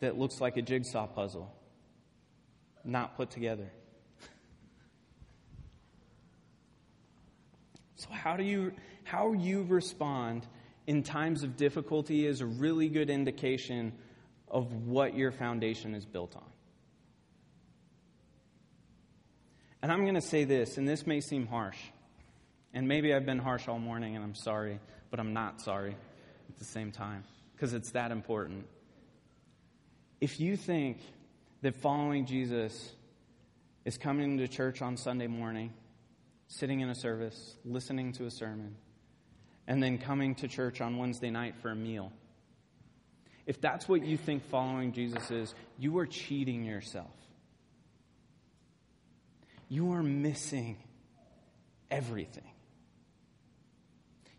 that 0.00 0.16
looks 0.18 0.40
like 0.40 0.56
a 0.56 0.62
jigsaw 0.62 1.06
puzzle, 1.06 1.54
not 2.84 3.18
put 3.18 3.28
together. 3.28 3.70
so, 7.96 8.08
how 8.10 8.38
do 8.38 8.44
you, 8.44 8.72
how 9.04 9.34
you 9.34 9.64
respond 9.64 10.46
in 10.86 11.02
times 11.02 11.42
of 11.42 11.58
difficulty 11.58 12.24
is 12.26 12.40
a 12.40 12.46
really 12.46 12.88
good 12.88 13.10
indication 13.10 13.92
of 14.50 14.86
what 14.86 15.14
your 15.14 15.32
foundation 15.32 15.94
is 15.94 16.06
built 16.06 16.34
on. 16.34 16.48
And 19.82 19.92
I'm 19.92 20.04
going 20.04 20.14
to 20.14 20.22
say 20.22 20.44
this, 20.44 20.78
and 20.78 20.88
this 20.88 21.06
may 21.06 21.20
seem 21.20 21.46
harsh. 21.46 21.76
And 22.74 22.86
maybe 22.86 23.14
I've 23.14 23.26
been 23.26 23.38
harsh 23.38 23.68
all 23.68 23.78
morning, 23.78 24.14
and 24.14 24.24
I'm 24.24 24.34
sorry, 24.34 24.78
but 25.10 25.20
I'm 25.20 25.32
not 25.32 25.60
sorry 25.60 25.96
at 26.48 26.58
the 26.58 26.64
same 26.64 26.92
time 26.92 27.24
because 27.54 27.74
it's 27.74 27.92
that 27.92 28.12
important. 28.12 28.66
If 30.20 30.40
you 30.40 30.56
think 30.56 30.98
that 31.62 31.76
following 31.76 32.26
Jesus 32.26 32.92
is 33.84 33.96
coming 33.96 34.38
to 34.38 34.48
church 34.48 34.82
on 34.82 34.96
Sunday 34.96 35.26
morning, 35.26 35.72
sitting 36.48 36.80
in 36.80 36.88
a 36.88 36.94
service, 36.94 37.56
listening 37.64 38.12
to 38.12 38.26
a 38.26 38.30
sermon, 38.30 38.76
and 39.66 39.82
then 39.82 39.98
coming 39.98 40.34
to 40.36 40.48
church 40.48 40.80
on 40.80 40.98
Wednesday 40.98 41.30
night 41.30 41.54
for 41.60 41.70
a 41.70 41.76
meal. 41.76 42.12
If 43.46 43.60
that's 43.60 43.88
what 43.88 44.04
you 44.04 44.16
think 44.16 44.44
following 44.50 44.92
Jesus 44.92 45.30
is, 45.30 45.54
you 45.78 45.98
are 45.98 46.06
cheating 46.06 46.64
yourself. 46.64 47.14
You 49.68 49.92
are 49.92 50.02
missing 50.02 50.76
everything. 51.90 52.50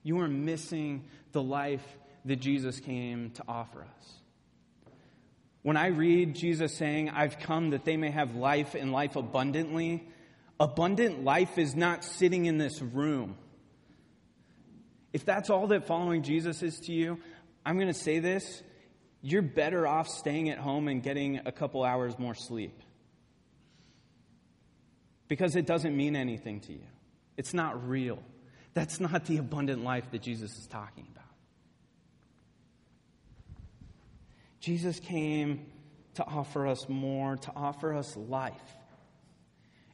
You 0.04 0.20
are 0.22 0.28
missing 0.28 1.06
the 1.32 1.42
life 1.42 1.86
that 2.26 2.38
Jesus 2.38 2.80
came 2.80 3.32
to 3.32 3.44
offer 3.48 3.82
us. 3.82 4.14
When 5.62 5.78
I 5.78 5.88
read 5.88 6.36
Jesus 6.36 6.76
saying, 6.76 7.10
I've 7.10 7.40
come 7.40 7.72
that 7.72 7.86
they 7.86 7.98
may 7.98 8.12
have 8.12 8.36
life 8.36 8.76
and 8.76 8.92
life 8.92 9.16
abundantly, 9.16 10.08
abundant 10.60 11.24
life 11.24 11.58
is 11.58 11.76
not 11.76 12.04
sitting 12.04 12.46
in 12.46 12.58
this 12.58 12.82
room. 12.82 13.36
If 15.12 15.26
that's 15.26 15.50
all 15.50 15.68
that 15.68 15.86
following 15.86 16.24
Jesus 16.24 16.64
is 16.64 16.80
to 16.82 16.94
you, 16.94 17.20
I'm 17.66 17.76
going 17.76 17.88
to 17.88 17.94
say 17.94 18.20
this 18.20 18.64
you're 19.22 19.42
better 19.42 19.86
off 19.86 20.08
staying 20.08 20.50
at 20.50 20.58
home 20.58 20.88
and 20.88 21.04
getting 21.04 21.42
a 21.46 21.52
couple 21.52 21.84
hours 21.84 22.18
more 22.18 22.36
sleep. 22.36 22.82
Because 25.28 25.58
it 25.58 25.66
doesn't 25.66 25.96
mean 25.96 26.16
anything 26.16 26.62
to 26.62 26.74
you, 26.74 26.86
it's 27.38 27.54
not 27.54 27.88
real. 27.88 28.20
That's 28.80 29.02
not 29.02 29.26
the 29.26 29.36
abundant 29.36 29.84
life 29.84 30.10
that 30.12 30.22
Jesus 30.22 30.58
is 30.58 30.66
talking 30.66 31.06
about. 31.12 31.26
Jesus 34.62 35.02
came 35.02 35.66
to 36.14 36.24
offer 36.24 36.66
us 36.66 36.88
more, 36.88 37.36
to 37.36 37.52
offer 37.58 37.94
us 37.94 38.16
life. 38.16 38.54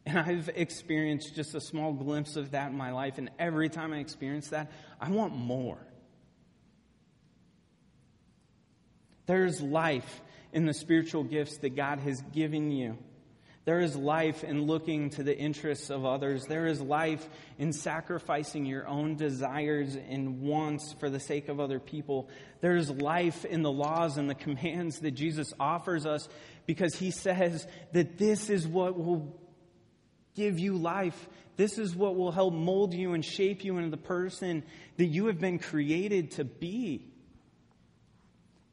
And 0.06 0.19
I've 0.19 0.52
experienced 0.54 1.34
just 1.34 1.56
a 1.56 1.62
small 1.62 1.93
glimpse 1.93 2.36
of 2.36 2.52
that 2.52 2.69
in 2.69 2.78
my 2.78 2.91
life. 2.91 3.17
And 3.17 3.32
every 3.39 3.69
time 3.69 3.91
I 3.91 3.98
experience 3.98 4.50
that, 4.50 4.71
I 5.02 5.10
want 5.10 5.36
more. 5.36 5.80
There's 9.26 9.62
life 9.62 10.21
in 10.54 10.67
the 10.67 10.76
spiritual 10.76 11.24
gifts 11.24 11.58
that 11.58 11.76
God 11.76 12.02
has 12.02 12.21
given 12.34 12.69
you. 12.69 13.00
There 13.65 13.80
is 13.80 13.95
life 13.95 14.43
in 14.43 14.67
looking 14.67 15.10
to 15.12 15.23
the 15.23 15.36
interests 15.36 15.89
of 15.89 16.06
others. 16.06 16.45
There 16.45 16.67
is 16.67 16.80
life 16.80 17.28
in 17.58 17.73
sacrificing 17.73 18.67
your 18.67 18.88
own 18.88 19.15
desires 19.15 19.95
and 19.95 20.41
wants 20.41 20.93
for 20.93 21.10
the 21.10 21.19
sake 21.19 21.49
of 21.49 21.60
other 21.60 21.80
people. 21.80 22.30
There 22.62 22.75
is 22.75 22.91
life 22.91 23.43
in 23.43 23.63
the 23.63 23.71
laws 23.71 24.17
and 24.17 24.30
the 24.30 24.36
commands 24.36 24.99
that 24.99 25.12
Jesus 25.12 25.51
offers 25.60 26.06
us 26.06 26.30
because 26.67 26.93
he 26.95 27.10
says 27.10 27.65
that 27.93 28.19
this 28.19 28.51
is 28.51 28.67
what 28.67 28.97
will 28.97 29.36
give 30.36 30.60
you 30.60 30.78
life. 30.78 31.28
This 31.58 31.80
is 31.80 31.95
what 31.95 32.15
will 32.15 32.32
help 32.32 32.54
mold 32.54 32.93
you 32.93 33.13
and 33.13 33.25
shape 33.25 33.63
you 33.63 33.78
into 33.78 33.89
the 33.89 33.97
person 33.97 34.63
that 34.97 35.06
you 35.06 35.25
have 35.25 35.39
been 35.39 35.58
created 35.58 36.32
to 36.32 36.43
be. 36.43 37.08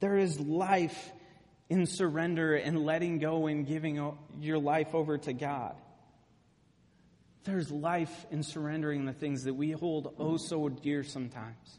There 0.00 0.18
is 0.18 0.38
life 0.38 1.12
in 1.72 1.86
surrender 1.86 2.54
and 2.54 2.84
letting 2.84 3.18
go 3.18 3.46
and 3.46 3.66
giving 3.66 4.14
your 4.42 4.58
life 4.58 4.94
over 4.94 5.16
to 5.16 5.32
God. 5.32 5.74
There's 7.44 7.70
life 7.70 8.26
in 8.30 8.42
surrendering 8.42 9.06
the 9.06 9.14
things 9.14 9.44
that 9.44 9.54
we 9.54 9.70
hold 9.70 10.14
oh 10.18 10.36
so 10.36 10.68
dear 10.68 11.02
sometimes. 11.02 11.78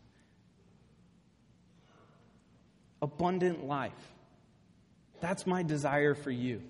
Abundant 3.04 3.68
life. 3.68 3.92
That's 5.22 5.46
my 5.46 5.62
desire 5.62 6.16
for 6.16 6.32
you. 6.32 6.64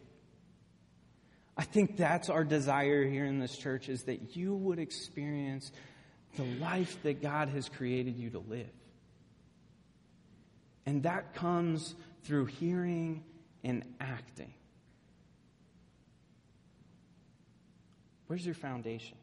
I 1.56 1.64
think 1.64 1.96
that's 1.96 2.30
our 2.30 2.44
desire 2.44 3.06
here 3.06 3.24
in 3.24 3.40
this 3.40 3.56
church 3.56 3.88
is 3.88 4.04
that 4.04 4.36
you 4.36 4.54
would 4.54 4.80
experience 4.80 5.72
the 6.36 6.44
life 6.60 7.02
that 7.04 7.22
God 7.22 7.48
has 7.50 7.70
created 7.70 8.18
you 8.18 8.32
to 8.32 8.40
live. 8.40 8.68
And 10.86 11.04
that 11.04 11.36
comes 11.36 11.96
through 12.24 12.46
hearing 12.46 13.24
and 13.64 13.84
acting. 14.00 14.54
Where's 18.28 18.46
your 18.46 18.56
foundation? 18.56 19.18